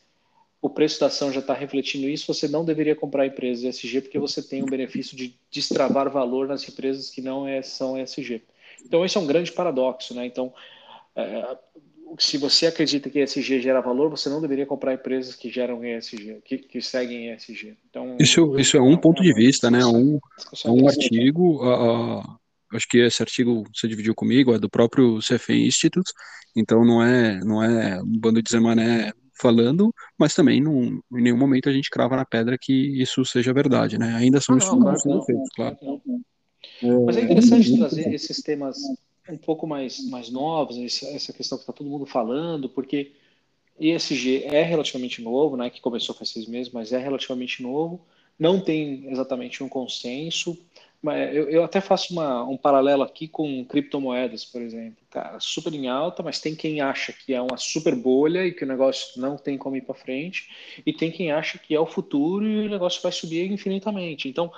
o 0.66 0.70
preço 0.70 1.00
da 1.00 1.06
ação 1.06 1.32
já 1.32 1.42
está 1.42 1.54
refletindo 1.54 2.10
isso, 2.10 2.34
você 2.34 2.48
não 2.48 2.66
deveria 2.66 2.96
comprar 2.96 3.28
empresas 3.28 3.64
ESG 3.64 4.02
porque 4.02 4.18
você 4.18 4.42
tem 4.42 4.64
o 4.64 4.66
benefício 4.66 5.16
de 5.16 5.36
destravar 5.52 6.10
valor 6.10 6.48
nas 6.48 6.68
empresas 6.68 7.12
que 7.12 7.22
não 7.22 7.48
é, 7.48 7.62
são 7.62 7.96
ESG. 7.96 8.42
Então, 8.84 9.06
esse 9.06 9.16
é 9.16 9.20
um 9.20 9.28
grande 9.28 9.52
paradoxo. 9.52 10.16
Né? 10.16 10.26
Então, 10.26 10.52
é, 11.16 11.56
se 12.18 12.40
você 12.40 12.66
acredita 12.66 13.12
que 13.12 13.20
ESG 13.20 13.62
gera 13.62 13.80
valor, 13.80 14.10
você 14.10 14.28
não 14.28 14.42
deveria 14.42 14.66
comprar 14.66 14.96
empresas 14.96 15.36
que 15.36 15.52
geram 15.52 15.86
ESG, 15.86 16.42
que, 16.44 16.58
que 16.58 16.82
seguem 16.82 17.32
ESG. 17.32 17.78
Então, 17.88 18.18
isso, 18.20 18.60
isso 18.60 18.76
é 18.76 18.82
um 18.82 18.98
ponto 18.98 19.22
de 19.22 19.36
vista, 19.36 19.70
né? 19.70 19.86
Um, 19.86 20.20
é 20.66 20.72
um 20.72 20.88
artigo, 20.88 21.64
uh, 21.64 22.24
acho 22.74 22.88
que 22.90 22.98
esse 22.98 23.22
artigo 23.22 23.66
você 23.72 23.88
dividiu 23.88 24.16
comigo, 24.16 24.52
é 24.52 24.58
do 24.58 24.70
próprio 24.70 25.20
CFA 25.20 25.54
Institute, 25.54 26.12
então 26.56 26.84
não 26.84 27.04
é, 27.04 27.40
não 27.42 27.64
é 27.64 28.02
um 28.02 28.18
bando 28.18 28.42
de 28.42 28.50
Zemané 28.50 29.14
falando, 29.40 29.94
mas 30.18 30.34
também 30.34 30.62
não, 30.62 30.84
em 30.84 31.22
nenhum 31.22 31.38
momento 31.38 31.70
a 31.70 31.74
gente 31.74 31.90
crava 31.90 32.16
na 32.16 32.26
pedra 32.26 32.58
que 32.60 32.74
isso 33.02 33.24
seja 33.26 33.54
verdade, 33.54 33.98
né? 33.98 34.16
Ainda 34.16 34.40
são 34.40 34.56
ah, 34.56 34.58
estudos 34.58 35.04
claro, 35.04 35.24
feitos, 35.24 35.50
claro. 35.56 35.78
Mas 37.06 37.18
é 37.18 37.22
interessante 37.22 37.78
trazer 37.78 38.14
esses 38.14 38.42
temas 38.42 38.78
um 39.30 39.38
pouco 39.38 39.66
mais, 39.66 40.08
mais 40.10 40.30
novos, 40.30 40.78
essa 40.78 41.34
questão 41.34 41.58
que 41.58 41.64
está 41.64 41.74
todo 41.74 41.90
mundo 41.90 42.06
falando, 42.06 42.70
porque 42.70 43.14
ESG 43.80 44.44
é 44.46 44.62
relativamente 44.62 45.22
novo, 45.22 45.58
né, 45.58 45.70
que 45.70 45.82
começou 45.82 46.16
faz 46.16 46.30
seis 46.30 46.48
meses, 46.48 46.72
mas 46.72 46.92
é 46.92 46.98
relativamente 46.98 47.62
novo, 47.62 48.06
não 48.38 48.60
tem 48.60 49.10
exatamente 49.10 49.64
um 49.64 49.70
consenso, 49.70 50.58
eu, 51.12 51.50
eu 51.50 51.64
até 51.64 51.82
faço 51.82 52.14
uma, 52.14 52.44
um 52.44 52.58
paralelo 52.58 53.04
aqui 53.04 53.28
com 53.28 53.64
criptomoedas, 53.66 54.46
por 54.46 54.62
exemplo. 54.62 54.98
Cara, 55.10 55.40
super 55.40 55.74
em 55.74 55.88
alta, 55.88 56.24
mas 56.24 56.40
tem 56.40 56.56
quem 56.56 56.82
acha 56.82 57.14
que 57.14 57.34
é 57.34 57.42
uma 57.42 57.58
super 57.58 57.96
bolha 57.96 58.46
e 58.46 58.52
que 58.52 58.64
o 58.64 58.68
negócio 58.68 59.20
não 59.20 59.38
tem 59.38 59.58
como 59.58 59.76
ir 59.76 59.82
para 59.82 59.96
frente, 59.96 60.50
e 60.86 60.92
tem 60.92 61.12
quem 61.12 61.32
acha 61.32 61.58
que 61.58 61.74
é 61.76 61.80
o 61.80 61.86
futuro 61.86 62.46
e 62.46 62.68
o 62.68 62.70
negócio 62.70 63.02
vai 63.02 63.12
subir 63.12 63.52
infinitamente. 63.52 64.28
Então, 64.28 64.52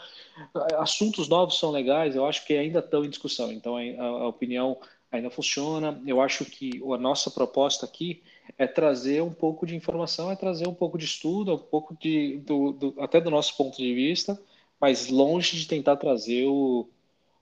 assuntos 0.78 1.28
novos 1.28 1.60
são 1.60 1.72
legais, 1.72 2.16
eu 2.16 2.26
acho 2.26 2.46
que 2.46 2.54
ainda 2.54 2.80
estão 2.80 3.04
em 3.04 3.10
discussão. 3.10 3.52
Então, 3.52 3.76
a, 3.78 4.04
a 4.04 4.28
opinião 4.28 4.78
ainda 5.12 5.30
funciona. 5.30 6.02
Eu 6.06 6.22
acho 6.22 6.46
que 6.46 6.82
a 6.94 6.98
nossa 6.98 7.32
proposta 7.32 7.86
aqui 7.86 8.22
é 8.58 8.68
trazer 8.68 9.22
um 9.22 9.34
pouco 9.34 9.66
de 9.66 9.76
informação, 9.76 10.32
é 10.32 10.36
trazer 10.36 10.68
um 10.68 10.74
pouco 10.74 10.98
de 10.98 11.06
estudo, 11.06 11.54
um 11.54 11.58
pouco 11.58 11.96
de, 12.00 12.38
do, 12.40 12.72
do, 12.72 12.96
até 13.00 13.20
do 13.20 13.30
nosso 13.30 13.56
ponto 13.56 13.78
de 13.78 13.94
vista, 13.94 14.40
mas 14.80 15.10
longe 15.10 15.58
de 15.58 15.68
tentar 15.68 15.98
trazer 15.98 16.46
o, 16.46 16.88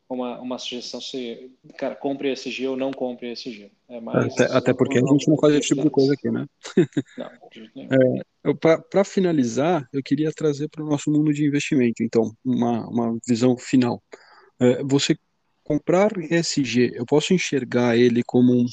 uma, 0.10 0.40
uma 0.40 0.58
sugestão 0.58 1.02
se, 1.02 1.52
cara, 1.78 1.96
compre 1.96 2.32
ESG 2.32 2.68
ou 2.68 2.78
não 2.78 2.92
compre 2.92 3.32
ESG. 3.32 3.72
É 3.90 4.00
mais, 4.00 4.34
até, 4.34 4.58
até 4.58 4.74
porque 4.74 4.98
a 4.98 5.02
gente 5.02 5.28
não 5.28 5.38
faz 5.38 5.54
esse 5.56 5.68
tipo 5.68 5.84
de 5.84 5.90
coisa 5.90 6.14
aqui, 6.14 6.30
né? 6.30 6.46
Não, 7.18 7.30
é, 8.46 8.54
Para 8.90 9.04
finalizar, 9.04 9.88
eu 9.92 10.02
queria 10.04 10.32
trazer 10.32 10.70
para 10.70 10.84
o 10.84 10.88
nosso 10.88 11.12
mundo 11.12 11.34
de 11.34 11.46
investimento, 11.46 12.04
então, 12.04 12.32
uma, 12.44 12.88
uma 12.88 13.18
visão 13.28 13.58
final. 13.58 14.02
É, 14.60 14.84
você 14.84 15.18
comprar 15.64 16.12
ESG, 16.18 16.92
eu 16.96 17.06
posso 17.06 17.34
enxergar 17.34 17.98
ele 17.98 18.24
como 18.24 18.54
um 18.54 18.66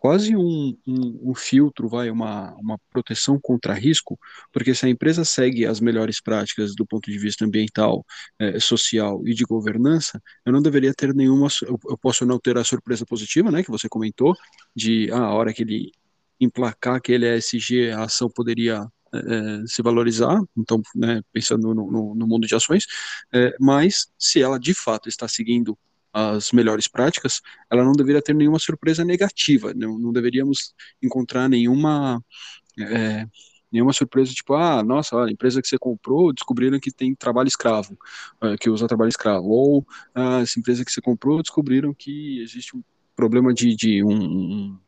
quase 0.00 0.34
um, 0.34 0.74
um, 0.86 1.30
um, 1.30 1.34
filtro, 1.34 1.86
vai, 1.86 2.10
uma, 2.10 2.54
uma 2.54 2.78
proteção 2.90 3.38
contra 3.38 3.74
risco, 3.74 4.18
porque 4.50 4.74
se 4.74 4.86
a 4.86 4.88
empresa 4.88 5.26
segue 5.26 5.66
as 5.66 5.78
melhores 5.78 6.22
práticas 6.22 6.74
do 6.74 6.86
ponto 6.86 7.10
de 7.10 7.18
vista 7.18 7.44
ambiental, 7.44 8.04
eh, 8.38 8.58
social 8.58 9.22
e 9.28 9.34
de 9.34 9.44
governança, 9.44 10.18
eu 10.46 10.52
não 10.54 10.62
deveria 10.62 10.94
ter 10.94 11.14
nenhuma, 11.14 11.48
eu, 11.62 11.78
eu, 11.86 11.98
posso 11.98 12.24
não 12.24 12.38
ter 12.38 12.56
a 12.56 12.64
surpresa 12.64 13.04
positiva, 13.04 13.50
né, 13.50 13.62
que 13.62 13.70
você 13.70 13.90
comentou, 13.90 14.34
de 14.74 15.10
ah, 15.12 15.18
a 15.18 15.34
hora 15.34 15.52
que 15.52 15.62
ele 15.62 15.92
emplacar 16.40 16.96
aquele 16.96 17.26
ESG, 17.36 17.90
a 17.90 18.04
ação 18.04 18.30
poderia 18.30 18.86
é, 19.12 19.66
se 19.66 19.82
valorizar, 19.82 20.40
então, 20.56 20.80
né, 20.94 21.20
pensando 21.30 21.74
no, 21.74 21.90
no, 21.90 22.14
no, 22.14 22.26
mundo 22.26 22.46
de 22.46 22.54
ações, 22.54 22.84
é, 23.34 23.54
mas 23.60 24.06
se 24.18 24.40
ela 24.40 24.58
de 24.58 24.72
fato 24.72 25.10
está 25.10 25.28
seguindo 25.28 25.78
as 26.12 26.52
melhores 26.52 26.88
práticas, 26.88 27.40
ela 27.70 27.84
não 27.84 27.92
deveria 27.92 28.22
ter 28.22 28.34
nenhuma 28.34 28.58
surpresa 28.58 29.04
negativa, 29.04 29.72
não, 29.74 29.98
não 29.98 30.12
deveríamos 30.12 30.74
encontrar 31.02 31.48
nenhuma 31.48 32.22
é, 32.78 33.26
nenhuma 33.72 33.92
surpresa 33.92 34.32
tipo, 34.32 34.54
ah, 34.54 34.82
nossa, 34.82 35.24
a 35.24 35.30
empresa 35.30 35.62
que 35.62 35.68
você 35.68 35.78
comprou 35.78 36.32
descobriram 36.32 36.80
que 36.80 36.90
tem 36.90 37.14
trabalho 37.14 37.48
escravo, 37.48 37.96
é, 38.42 38.56
que 38.56 38.68
usa 38.68 38.88
trabalho 38.88 39.08
escravo, 39.10 39.46
ou 39.48 39.86
ah, 40.14 40.40
essa 40.40 40.58
empresa 40.58 40.84
que 40.84 40.92
você 40.92 41.00
comprou 41.00 41.42
descobriram 41.42 41.94
que 41.94 42.40
existe 42.42 42.76
um 42.76 42.82
problema 43.14 43.54
de, 43.54 43.76
de 43.76 44.02
um, 44.02 44.10
um 44.12 44.78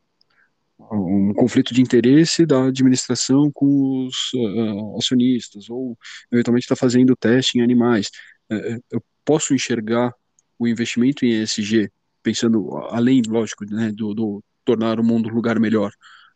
um 0.91 1.33
conflito 1.33 1.73
de 1.73 1.81
interesse 1.81 2.45
da 2.45 2.65
administração 2.65 3.51
com 3.51 4.05
os 4.05 4.33
uh, 4.33 4.97
acionistas, 4.97 5.69
ou 5.69 5.97
eventualmente 6.31 6.65
está 6.65 6.75
fazendo 6.75 7.15
teste 7.15 7.57
em 7.57 7.61
animais. 7.61 8.09
Uh, 8.51 8.83
eu 8.91 9.03
posso 9.23 9.53
enxergar 9.53 10.13
o 10.63 10.67
investimento 10.67 11.25
em 11.25 11.41
ESG, 11.41 11.91
pensando 12.21 12.77
além, 12.89 13.21
lógico, 13.27 13.65
né, 13.65 13.91
do, 13.91 14.13
do 14.13 14.43
tornar 14.65 14.99
o 14.99 15.03
mundo 15.03 15.29
um 15.29 15.33
lugar 15.33 15.59
melhor, 15.59 15.91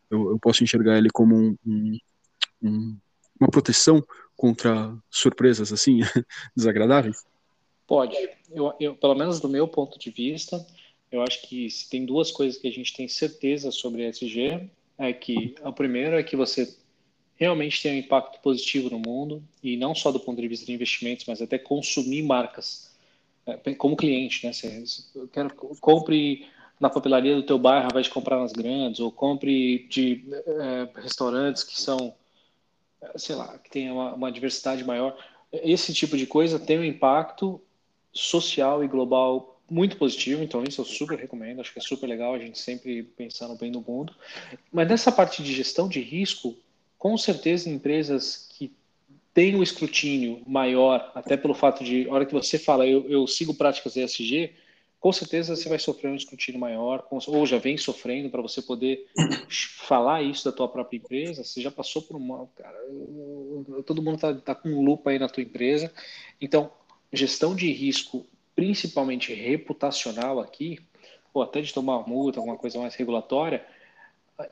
eu, 0.10 0.32
eu 0.32 0.40
posso 0.40 0.64
enxergar 0.64 0.98
ele 0.98 1.10
como 1.10 1.36
um, 1.36 1.58
um, 1.66 1.98
um, 2.62 2.98
uma 3.40 3.50
proteção 3.50 4.04
contra 4.36 4.96
surpresas 5.10 5.72
assim 5.72 6.00
desagradáveis? 6.56 7.26
Pode. 7.86 8.16
Eu, 8.52 8.74
eu, 8.80 8.96
pelo 8.96 9.16
menos 9.16 9.40
do 9.40 9.50
meu 9.50 9.68
ponto 9.68 9.98
de 9.98 10.12
vista, 10.12 10.66
eu 11.12 11.22
acho 11.22 11.42
que 11.48 11.70
se 11.70 11.90
tem 11.90 12.06
duas 12.06 12.32
coisas 12.32 12.60
que 12.60 12.68
a 12.68 12.72
gente 12.72 12.94
tem 12.94 13.08
certeza 13.08 13.72
sobre 13.72 14.08
ESG, 14.08 14.70
é 14.98 15.14
que 15.14 15.56
a 15.64 15.72
primeira 15.72 16.20
é 16.20 16.24
que 16.24 16.36
você 16.36 16.76
realmente 17.36 17.82
tem 17.82 17.94
um 17.94 18.00
impacto 18.00 18.42
positivo 18.42 18.90
no 18.90 19.00
mundo, 19.00 19.44
e 19.64 19.78
não 19.78 19.94
só 19.94 20.12
do 20.12 20.20
ponto 20.20 20.42
de 20.42 20.48
vista 20.48 20.66
de 20.66 20.74
investimentos, 20.74 21.26
mas 21.28 21.42
até 21.42 21.58
consumir 21.58 22.24
marcas 22.24 22.92
como 23.78 23.96
cliente, 23.96 24.46
né? 24.46 24.54
Você, 24.54 24.86
eu 25.16 25.28
quero 25.28 25.54
compre 25.80 26.48
na 26.80 26.90
papelaria 26.90 27.36
do 27.36 27.44
teu 27.44 27.58
bairro 27.58 27.86
ao 27.86 27.92
invés 27.92 28.06
de 28.06 28.14
comprar 28.14 28.40
nas 28.40 28.54
grandes, 28.54 29.00
ou 29.00 29.12
compre 29.12 29.88
de 29.90 30.24
é, 30.32 31.02
restaurantes 31.02 31.64
que 31.64 31.80
são, 31.80 32.14
sei 33.16 33.36
lá, 33.36 33.58
que 33.58 33.70
tem 33.70 33.92
uma, 33.92 34.14
uma, 34.14 34.32
diversidade 34.32 34.84
maior. 34.84 35.18
Esse 35.52 35.94
tipo 35.94 36.16
de 36.18 36.28
coisa 36.28 36.60
tem 36.60 36.78
um 36.78 36.84
impacto 36.84 37.60
social 38.12 38.84
e 38.84 38.88
global 38.88 39.60
muito 39.70 39.98
positivo, 39.98 40.44
então 40.44 40.64
isso 40.64 40.82
eu 40.82 40.86
super 40.86 41.18
recomendo, 41.18 41.60
acho 41.60 41.74
que 41.74 41.80
é 41.80 41.82
super 41.82 42.08
legal 42.08 42.34
a 42.34 42.40
gente 42.40 42.58
sempre 42.58 43.04
pensar 43.04 43.48
no 43.48 43.58
bem 43.58 43.72
do 43.72 43.82
mundo. 43.82 44.16
Mas 44.72 44.88
nessa 44.88 45.12
parte 45.12 45.44
de 45.44 45.54
gestão 45.54 45.90
de 45.90 46.00
risco, 46.00 46.56
com 46.98 47.18
certeza 47.18 47.70
empresas 47.70 48.48
que 48.58 48.72
tem 49.38 49.56
um 49.56 49.62
escrutínio 49.62 50.42
maior, 50.48 51.12
até 51.14 51.38
pelo 51.38 51.54
fato 51.54 51.84
de, 51.84 52.10
a 52.10 52.12
hora 52.12 52.26
que 52.26 52.34
você 52.34 52.58
fala, 52.58 52.88
eu, 52.88 53.08
eu 53.08 53.28
sigo 53.28 53.54
práticas 53.54 53.96
ESG, 53.96 54.52
com 55.00 55.14
certeza 55.14 55.56
você 55.56 55.70
vai 55.70 55.78
sofrer 55.78 56.10
um 56.10 56.16
escrutínio 56.16 56.60
maior, 56.60 57.06
ou 57.12 57.46
já 57.46 57.60
vem 57.60 57.78
sofrendo 57.78 58.32
para 58.32 58.42
você 58.42 58.64
poder 58.64 59.06
falar 59.86 60.24
isso 60.24 60.44
da 60.44 60.52
tua 60.52 60.68
própria 60.68 60.98
empresa. 60.98 61.44
Você 61.44 61.62
já 61.62 61.70
passou 61.70 62.02
por 62.02 62.16
uma. 62.18 62.50
Cara, 62.56 62.76
todo 63.86 64.02
mundo 64.02 64.16
está 64.16 64.34
tá 64.34 64.56
com 64.56 64.84
lupa 64.84 65.12
aí 65.12 65.20
na 65.20 65.30
tua 65.30 65.44
empresa. 65.44 65.94
Então, 66.42 66.72
gestão 67.14 67.56
de 67.56 67.72
risco, 67.72 68.26
principalmente 68.56 69.36
reputacional 69.36 70.40
aqui, 70.40 70.80
ou 71.32 71.44
até 71.44 71.62
de 71.62 71.72
tomar 71.72 72.08
multa, 72.08 72.40
alguma 72.40 72.58
coisa 72.58 72.80
mais 72.80 72.96
regulatória, 72.96 73.64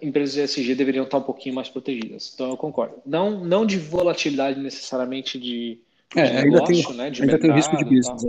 empresas 0.02 0.38
ESG 0.38 0.76
deveriam 0.76 1.06
estar 1.06 1.18
um 1.18 1.24
pouquinho 1.24 1.56
mais 1.56 1.70
protegidas. 1.70 2.32
Então 2.34 2.50
eu 2.50 2.58
concordo. 2.58 2.96
Não, 3.06 3.44
não 3.44 3.66
de 3.66 3.78
volatilidade 3.78 4.60
necessariamente 4.60 5.40
de, 5.40 5.80
de 6.14 6.20
é, 6.20 6.44
negócio, 6.44 6.74
ainda 6.74 6.88
tem, 6.88 6.98
né? 6.98 7.10
De 7.10 7.22
ainda 7.22 7.40
tem 7.40 7.52
risco 7.52 7.78
de 7.78 7.86
business. 7.86 8.26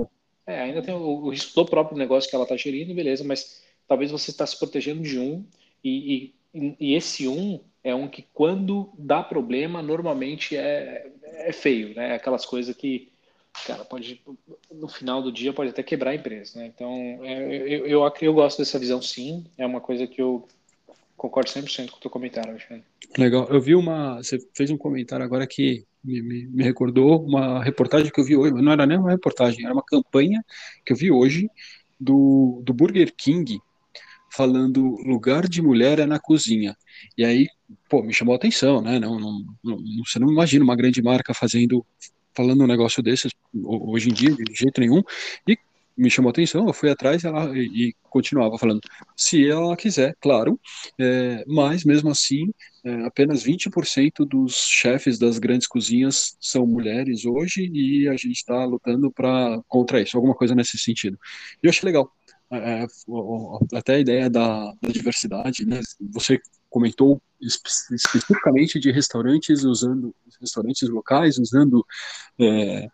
É. 0.46 0.54
é, 0.54 0.60
ainda 0.62 0.82
tem 0.82 0.94
o, 0.94 0.98
o, 0.98 1.30
risco 1.30 1.54
do 1.54 1.68
próprio 1.68 1.96
negócio 1.96 2.28
que 2.28 2.36
ela 2.36 2.44
está 2.44 2.56
gerindo, 2.56 2.94
beleza, 2.94 3.24
mas 3.24 3.62
talvez 3.88 4.10
você 4.10 4.30
está 4.30 4.46
se 4.46 4.58
protegendo 4.58 5.02
de 5.02 5.18
um 5.18 5.44
e, 5.82 6.34
e, 6.54 6.76
e, 6.78 6.94
esse 6.94 7.26
um 7.26 7.60
é 7.82 7.94
um 7.94 8.08
que 8.08 8.26
quando 8.34 8.92
dá 8.98 9.22
problema 9.22 9.80
normalmente 9.80 10.56
é, 10.56 11.10
é 11.22 11.52
feio, 11.52 11.94
né? 11.94 12.14
Aquelas 12.14 12.44
coisas 12.44 12.76
que 12.76 13.08
cara 13.64 13.84
pode 13.84 14.20
no 14.70 14.88
final 14.88 15.22
do 15.22 15.32
dia 15.32 15.52
pode 15.52 15.70
até 15.70 15.82
quebrar 15.82 16.10
a 16.10 16.14
empresa, 16.14 16.58
né? 16.58 16.66
Então 16.66 16.90
é, 17.22 17.42
eu, 17.66 17.86
eu, 17.86 18.12
eu 18.20 18.34
gosto 18.34 18.58
dessa 18.58 18.78
visão 18.78 19.00
sim, 19.00 19.46
é 19.56 19.64
uma 19.64 19.80
coisa 19.80 20.06
que 20.06 20.20
eu 20.20 20.46
Concordo 21.16 21.50
100% 21.50 21.90
com 21.90 21.96
o 21.96 22.00
teu 22.00 22.10
comentário, 22.10 22.50
Alexandre. 22.50 22.84
Legal. 23.16 23.48
Eu 23.48 23.60
vi 23.60 23.74
uma. 23.74 24.16
Você 24.16 24.38
fez 24.54 24.70
um 24.70 24.76
comentário 24.76 25.24
agora 25.24 25.46
que 25.46 25.84
me, 26.04 26.20
me, 26.20 26.46
me, 26.46 26.62
recordou 26.62 27.24
uma 27.24 27.64
reportagem 27.64 28.12
que 28.12 28.20
eu 28.20 28.24
vi 28.24 28.36
hoje. 28.36 28.52
Não 28.52 28.72
era 28.72 28.86
nem 28.86 28.98
uma 28.98 29.10
reportagem, 29.10 29.64
era 29.64 29.72
uma 29.72 29.82
campanha 29.82 30.44
que 30.84 30.92
eu 30.92 30.96
vi 30.96 31.10
hoje 31.10 31.48
do, 31.98 32.60
do 32.64 32.74
Burger 32.74 33.12
King 33.16 33.58
falando 34.30 34.96
lugar 35.02 35.48
de 35.48 35.62
mulher 35.62 35.98
é 35.98 36.04
na 36.04 36.18
cozinha. 36.18 36.76
E 37.16 37.24
aí, 37.24 37.48
pô, 37.88 38.02
me 38.02 38.12
chamou 38.12 38.34
a 38.34 38.36
atenção, 38.36 38.82
né? 38.82 38.98
Não, 38.98 39.18
não, 39.18 39.42
não, 39.64 39.78
você 40.04 40.18
não 40.18 40.30
imagina 40.30 40.62
uma 40.62 40.76
grande 40.76 41.02
marca 41.02 41.32
fazendo 41.32 41.84
falando 42.34 42.62
um 42.62 42.66
negócio 42.66 43.02
desses 43.02 43.32
hoje 43.64 44.10
em 44.10 44.12
dia, 44.12 44.32
de 44.32 44.54
jeito 44.54 44.78
nenhum. 44.78 45.02
E 45.48 45.56
me 45.96 46.10
chamou 46.10 46.28
a 46.28 46.32
atenção, 46.32 46.66
eu 46.66 46.72
fui 46.74 46.90
atrás 46.90 47.24
ela, 47.24 47.56
e, 47.56 47.88
e 47.88 47.94
continuava 48.10 48.58
falando, 48.58 48.80
se 49.16 49.48
ela 49.48 49.76
quiser, 49.76 50.14
claro, 50.20 50.60
é, 50.98 51.44
mas 51.46 51.84
mesmo 51.84 52.10
assim, 52.10 52.52
é, 52.84 53.04
apenas 53.04 53.42
20% 53.42 54.26
dos 54.26 54.54
chefes 54.54 55.18
das 55.18 55.38
grandes 55.38 55.66
cozinhas 55.66 56.36
são 56.40 56.66
mulheres 56.66 57.24
hoje 57.24 57.70
e 57.72 58.08
a 58.08 58.12
gente 58.12 58.36
está 58.36 58.64
lutando 58.64 59.10
para 59.10 59.60
contra 59.66 60.00
isso, 60.00 60.16
alguma 60.16 60.34
coisa 60.34 60.54
nesse 60.54 60.78
sentido. 60.78 61.18
E 61.62 61.66
eu 61.66 61.70
achei 61.70 61.86
legal, 61.86 62.12
é, 62.50 62.84
é 62.84 62.86
até 63.74 63.94
a 63.94 63.98
ideia 63.98 64.30
da, 64.30 64.72
da, 64.80 64.88
diversidade, 64.88 65.66
né? 65.66 65.80
Você 66.12 66.40
comentou 66.70 67.20
espe 67.40 67.68
especificamente 67.92 68.78
de 68.78 68.90
restaurantes 68.90 69.64
usando 69.64 70.14
restaurantes 70.40 70.88
locais 70.88 71.38
usando 71.38 71.84
é, 72.40 72.88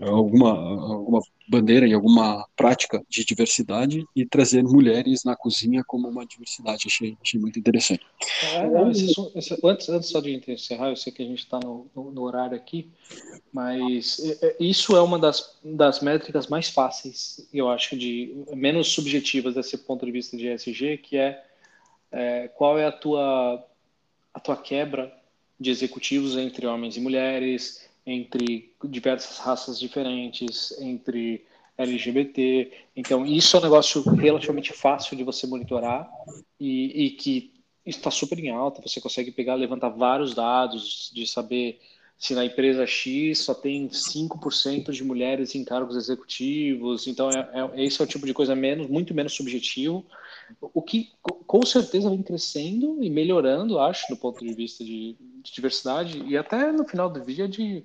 alguma, 0.00 0.50
alguma 0.50 1.20
bandeira 1.48 1.86
e 1.86 1.94
alguma 1.94 2.46
prática 2.54 3.02
de 3.08 3.24
diversidade 3.24 4.04
e 4.14 4.26
trazer 4.26 4.62
mulheres 4.62 5.24
na 5.24 5.34
cozinha 5.34 5.82
como 5.86 6.08
uma 6.08 6.26
diversidade. 6.26 6.84
Achei, 6.86 7.16
achei 7.22 7.40
muito 7.40 7.58
interessante. 7.58 8.04
É, 8.52 8.66
não, 8.68 8.90
esse, 8.90 9.14
esse, 9.34 9.58
antes, 9.64 9.88
antes 9.88 10.08
só 10.10 10.20
de 10.20 10.34
encerrar, 10.48 10.90
eu 10.90 10.96
sei 10.96 11.12
que 11.12 11.22
a 11.22 11.26
gente 11.26 11.38
está 11.38 11.58
no, 11.58 11.86
no, 11.94 12.10
no, 12.10 12.22
horário 12.22 12.56
aqui, 12.56 12.90
mas 13.52 14.18
é, 14.18 14.46
é, 14.48 14.56
isso 14.60 14.96
é 14.96 15.00
uma 15.00 15.18
das, 15.18 15.56
das 15.64 16.00
métricas 16.00 16.46
mais 16.46 16.68
fáceis, 16.68 17.48
eu 17.52 17.70
acho, 17.70 17.96
de 17.96 18.44
menos 18.54 18.88
subjetivas 18.88 19.54
desse 19.54 19.78
ponto 19.78 20.04
de 20.04 20.12
vista 20.12 20.36
de 20.36 20.48
ESG, 20.48 20.98
que 20.98 21.16
é, 21.16 21.42
é 22.12 22.48
qual 22.48 22.78
é 22.78 22.86
a 22.86 22.92
tua, 22.92 23.64
a 24.34 24.40
tua 24.40 24.56
quebra 24.56 25.12
de 25.58 25.70
executivos 25.70 26.36
entre 26.36 26.66
homens 26.66 26.98
e 26.98 27.00
mulheres, 27.00 27.88
entre 28.06 28.72
diversas 28.84 29.38
raças 29.38 29.78
diferentes, 29.80 30.72
entre 30.80 31.44
LGBT. 31.76 32.72
Então, 32.94 33.26
isso 33.26 33.56
é 33.56 33.60
um 33.60 33.62
negócio 33.64 34.02
relativamente 34.14 34.72
fácil 34.72 35.16
de 35.16 35.24
você 35.24 35.46
monitorar 35.46 36.08
e, 36.58 37.06
e 37.06 37.10
que 37.10 37.52
está 37.84 38.10
super 38.10 38.38
em 38.38 38.50
alta. 38.50 38.80
Você 38.80 39.00
consegue 39.00 39.32
pegar, 39.32 39.56
levantar 39.56 39.88
vários 39.88 40.34
dados 40.34 41.10
de 41.12 41.26
saber 41.26 41.80
se 42.18 42.34
na 42.34 42.46
empresa 42.46 42.86
X 42.86 43.40
só 43.40 43.52
tem 43.52 43.88
5% 43.88 44.90
de 44.90 45.04
mulheres 45.04 45.54
em 45.54 45.64
cargos 45.64 45.96
executivos. 45.96 47.06
Então, 47.06 47.30
é, 47.30 47.50
é, 47.52 47.84
esse 47.84 48.00
é 48.00 48.04
o 48.04 48.08
tipo 48.08 48.24
de 48.24 48.32
coisa 48.32 48.54
menos, 48.54 48.88
muito 48.88 49.12
menos 49.12 49.34
subjetivo. 49.34 50.06
O 50.60 50.80
que 50.80 51.10
com 51.46 51.64
certeza 51.66 52.08
vem 52.08 52.22
crescendo 52.22 53.02
e 53.02 53.10
melhorando, 53.10 53.78
acho, 53.78 54.08
do 54.08 54.16
ponto 54.16 54.42
de 54.44 54.54
vista 54.54 54.82
de, 54.82 55.16
de 55.42 55.52
diversidade 55.52 56.22
e 56.24 56.36
até 56.36 56.72
no 56.72 56.86
final 56.86 57.10
do 57.10 57.20
é 57.20 57.46
de 57.46 57.84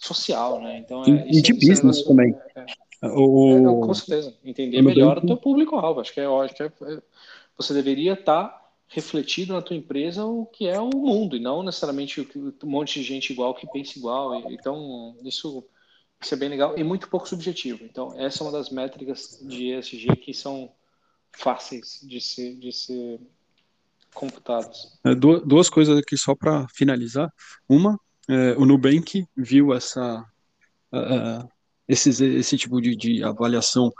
social, 0.00 0.60
né? 0.62 0.78
Então, 0.78 1.04
é, 1.04 1.28
e, 1.28 1.42
de 1.42 1.52
é 1.52 1.54
business 1.54 2.02
também. 2.02 2.34
É, 2.56 2.60
é. 3.02 3.08
o... 3.08 3.80
com 3.86 3.94
certeza. 3.94 4.34
Entender 4.42 4.80
melhor 4.82 5.18
o 5.18 5.26
teu 5.26 5.36
público-alvo. 5.36 6.00
Acho 6.00 6.12
que, 6.12 6.20
é, 6.20 6.24
acho 6.24 6.54
que 6.54 6.72
você 7.56 7.74
deveria 7.74 8.14
estar 8.14 8.48
tá 8.48 8.70
refletido 8.88 9.52
na 9.52 9.62
tua 9.62 9.76
empresa 9.76 10.24
o 10.24 10.46
que 10.46 10.66
é 10.66 10.80
o 10.80 10.88
mundo 10.88 11.36
e 11.36 11.40
não 11.40 11.62
necessariamente 11.62 12.26
um 12.34 12.68
monte 12.68 12.94
de 12.98 13.06
gente 13.06 13.32
igual 13.32 13.54
que 13.54 13.70
pensa 13.70 13.98
igual. 13.98 14.34
Então, 14.50 15.14
isso, 15.22 15.62
isso 16.20 16.34
é 16.34 16.36
bem 16.36 16.48
legal 16.48 16.76
e 16.76 16.82
muito 16.82 17.08
pouco 17.08 17.28
subjetivo. 17.28 17.84
Então, 17.84 18.18
essa 18.18 18.42
é 18.42 18.46
uma 18.46 18.52
das 18.52 18.70
métricas 18.70 19.38
de 19.42 19.74
ESG 19.74 20.16
que 20.16 20.32
são 20.32 20.72
fáceis 21.30 22.00
de 22.02 22.20
ser, 22.20 22.56
de 22.56 22.72
ser 22.72 23.20
computadas. 24.14 24.98
É, 25.04 25.14
duas 25.14 25.68
coisas 25.68 25.98
aqui 25.98 26.16
só 26.16 26.34
para 26.34 26.66
finalizar. 26.74 27.30
Uma, 27.68 28.00
é, 28.30 28.56
o 28.56 28.64
Nubank 28.64 29.26
viu 29.36 29.74
essa, 29.74 30.24
uh, 30.92 31.48
esses, 31.88 32.20
esse 32.20 32.56
tipo 32.56 32.80
de, 32.80 32.94
de 32.94 33.24
avaliação 33.24 33.92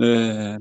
é, 0.00 0.58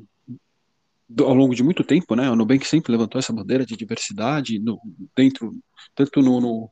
do, 1.10 1.26
ao 1.26 1.34
longo 1.34 1.56
de 1.56 1.64
muito 1.64 1.84
tempo, 1.84 2.16
né? 2.16 2.30
O 2.30 2.36
Nubank 2.36 2.66
sempre 2.68 2.92
levantou 2.92 3.18
essa 3.18 3.34
bandeira 3.34 3.66
de 3.66 3.76
diversidade 3.76 4.60
no, 4.60 4.80
dentro, 5.16 5.52
tanto 5.96 6.22
no, 6.22 6.40
no, 6.40 6.70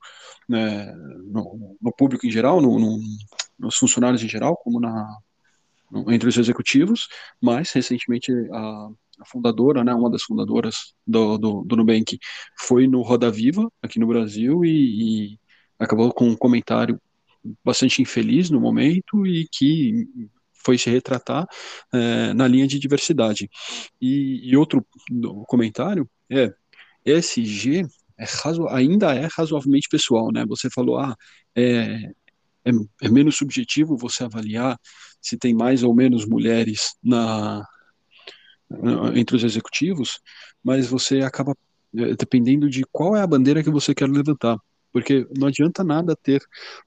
né, 0.47 0.93
no, 0.93 1.75
no 1.81 1.91
público 1.91 2.27
em 2.27 2.31
geral, 2.31 2.61
no, 2.61 2.99
nos 3.57 3.75
funcionários 3.77 4.21
em 4.21 4.29
geral, 4.29 4.55
como 4.57 4.79
na, 4.79 5.17
entre 6.09 6.29
os 6.29 6.37
executivos, 6.37 7.07
mas 7.41 7.71
recentemente 7.71 8.31
a, 8.51 8.89
a 9.19 9.25
fundadora, 9.25 9.83
né, 9.83 9.95
uma 9.95 10.11
das 10.11 10.21
fundadoras 10.21 10.93
do, 11.07 11.39
do, 11.39 11.63
do, 11.63 11.75
Nubank, 11.75 12.19
foi 12.59 12.87
no 12.87 13.01
Roda 13.01 13.31
Viva, 13.31 13.67
aqui 13.81 13.99
no 13.99 14.05
Brasil, 14.07 14.63
e, 14.63 15.31
e 15.33 15.39
acabou 15.79 16.11
com 16.13 16.27
um 16.27 16.35
comentário 16.35 16.99
bastante 17.63 18.01
infeliz 18.01 18.49
no 18.49 18.59
momento 18.59 19.25
e 19.25 19.47
que 19.51 20.07
foi 20.63 20.77
se 20.77 20.89
retratar 20.89 21.45
é, 21.93 22.33
na 22.33 22.47
linha 22.47 22.67
de 22.67 22.79
diversidade. 22.79 23.49
E, 24.01 24.49
e, 24.49 24.57
outro 24.57 24.85
comentário 25.47 26.09
é, 26.29 26.51
ESG 27.05 27.85
é 28.17 28.25
ainda 28.69 29.13
é 29.13 29.27
razoavelmente 29.31 29.87
pessoal, 29.89 30.31
né? 30.31 30.43
Você 30.47 30.69
falou, 30.69 30.97
ah, 30.97 31.15
é, 31.55 32.11
é, 32.65 32.71
é, 33.03 33.09
menos 33.09 33.37
subjetivo 33.37 33.97
você 33.97 34.23
avaliar 34.23 34.79
se 35.21 35.37
tem 35.37 35.53
mais 35.53 35.83
ou 35.83 35.93
menos 35.93 36.25
mulheres 36.25 36.95
na, 37.03 37.63
entre 39.15 39.35
os 39.35 39.43
executivos, 39.43 40.19
mas 40.63 40.87
você 40.87 41.21
acaba 41.21 41.55
é, 41.95 42.15
dependendo 42.15 42.69
de 42.69 42.83
qual 42.91 43.15
é 43.15 43.21
a 43.21 43.27
bandeira 43.27 43.63
que 43.63 43.69
você 43.69 43.93
quer 43.93 44.09
levantar 44.09 44.57
porque 44.95 45.27
não 45.37 45.49
adianta 45.49 45.83
nada 45.83 46.15
ter 46.15 46.41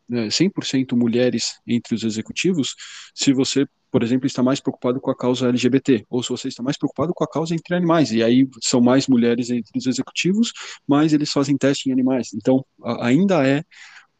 né, 0.08 0.28
100% 0.28 0.96
mulheres 0.96 1.60
entre 1.66 1.94
os 1.94 2.04
executivos 2.04 2.74
se 3.14 3.34
você, 3.34 3.66
por 3.90 4.02
exemplo, 4.02 4.26
está 4.26 4.42
mais 4.42 4.60
preocupado 4.60 4.98
com 4.98 5.10
a 5.10 5.14
causa 5.14 5.50
LGBT, 5.50 6.06
ou 6.08 6.22
se 6.22 6.30
você 6.30 6.48
está 6.48 6.62
mais 6.62 6.78
preocupado 6.78 7.12
com 7.12 7.22
a 7.22 7.28
causa 7.28 7.54
entre 7.54 7.74
animais, 7.74 8.10
e 8.10 8.22
aí 8.22 8.48
são 8.62 8.80
mais 8.80 9.08
mulheres 9.08 9.50
entre 9.50 9.78
os 9.78 9.86
executivos, 9.86 10.54
mas 10.86 11.12
eles 11.12 11.30
fazem 11.30 11.58
teste 11.58 11.90
em 11.90 11.92
animais. 11.92 12.32
Então, 12.32 12.64
ainda 12.82 13.46
é 13.46 13.62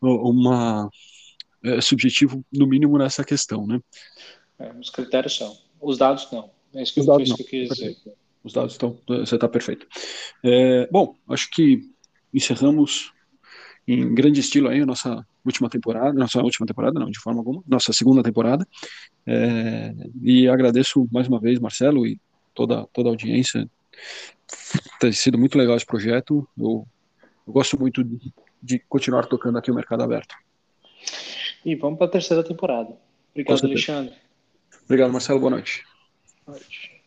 uma 0.03 0.91
é 1.65 1.81
subjetivo, 1.81 2.45
no 2.53 2.67
mínimo, 2.67 2.99
nessa 2.99 3.25
questão, 3.25 3.67
né? 3.67 3.81
É, 4.59 4.71
os 4.73 4.91
critérios 4.91 5.35
são. 5.35 5.57
Os 5.81 5.97
dados 5.97 6.29
não. 6.31 6.51
É 6.75 6.83
isso 6.83 6.93
que, 6.93 7.01
os 7.01 7.07
dados 7.07 7.27
isso 7.27 7.37
que 7.43 7.57
eu. 8.05 8.15
Os 8.45 8.53
dados 8.53 8.73
estão. 8.73 9.01
Você 9.09 9.35
está 9.35 9.49
perfeito. 9.49 9.87
É, 10.45 10.87
bom, 10.93 11.17
acho 11.27 11.49
que 11.51 11.81
encerramos 12.35 13.17
em 13.89 14.15
grande 14.15 14.41
estilo 14.41 14.69
aí 14.69 14.83
a 14.83 14.87
nossa 14.87 15.27
última 15.45 15.71
temporada, 15.71 16.13
nossa 16.13 16.43
última 16.43 16.67
temporada, 16.67 17.01
não, 17.01 17.11
de 17.11 17.19
forma 17.19 17.41
alguma, 17.41 17.63
nossa 17.67 17.91
segunda 17.93 18.23
temporada. 18.23 18.69
É, 19.27 19.95
e 20.23 20.47
agradeço 20.47 21.09
mais 21.11 21.27
uma 21.27 21.41
vez, 21.41 21.59
Marcelo, 21.59 22.07
e 22.07 22.21
toda, 22.55 22.87
toda 22.93 23.09
a 23.09 23.13
audiência. 23.13 23.69
Tem 25.01 25.11
sido 25.11 25.39
muito 25.39 25.57
legal 25.57 25.75
esse 25.75 25.87
projeto. 25.87 26.47
Eu, 26.59 26.87
eu 27.47 27.53
gosto 27.53 27.81
muito 27.81 28.05
de, 28.05 28.33
de, 28.63 28.79
continuar 28.81 29.25
tocando 29.25 29.57
aqui 29.57 29.71
o 29.71 29.75
Mercado 29.75 30.03
Aberto. 30.03 30.35
E 31.65 31.75
vamos 31.75 31.99
para 31.99 32.09
a 32.09 32.11
terceira 32.11 32.45
temporada. 32.45 32.95
Obrigado, 33.31 33.65
Alexandre. 33.65 34.15
Obrigado, 34.85 35.13
Marcelo. 35.13 35.41
Boa 35.41 35.51
noite. 35.51 35.83
Boa 36.45 36.59
noite. 36.59 36.98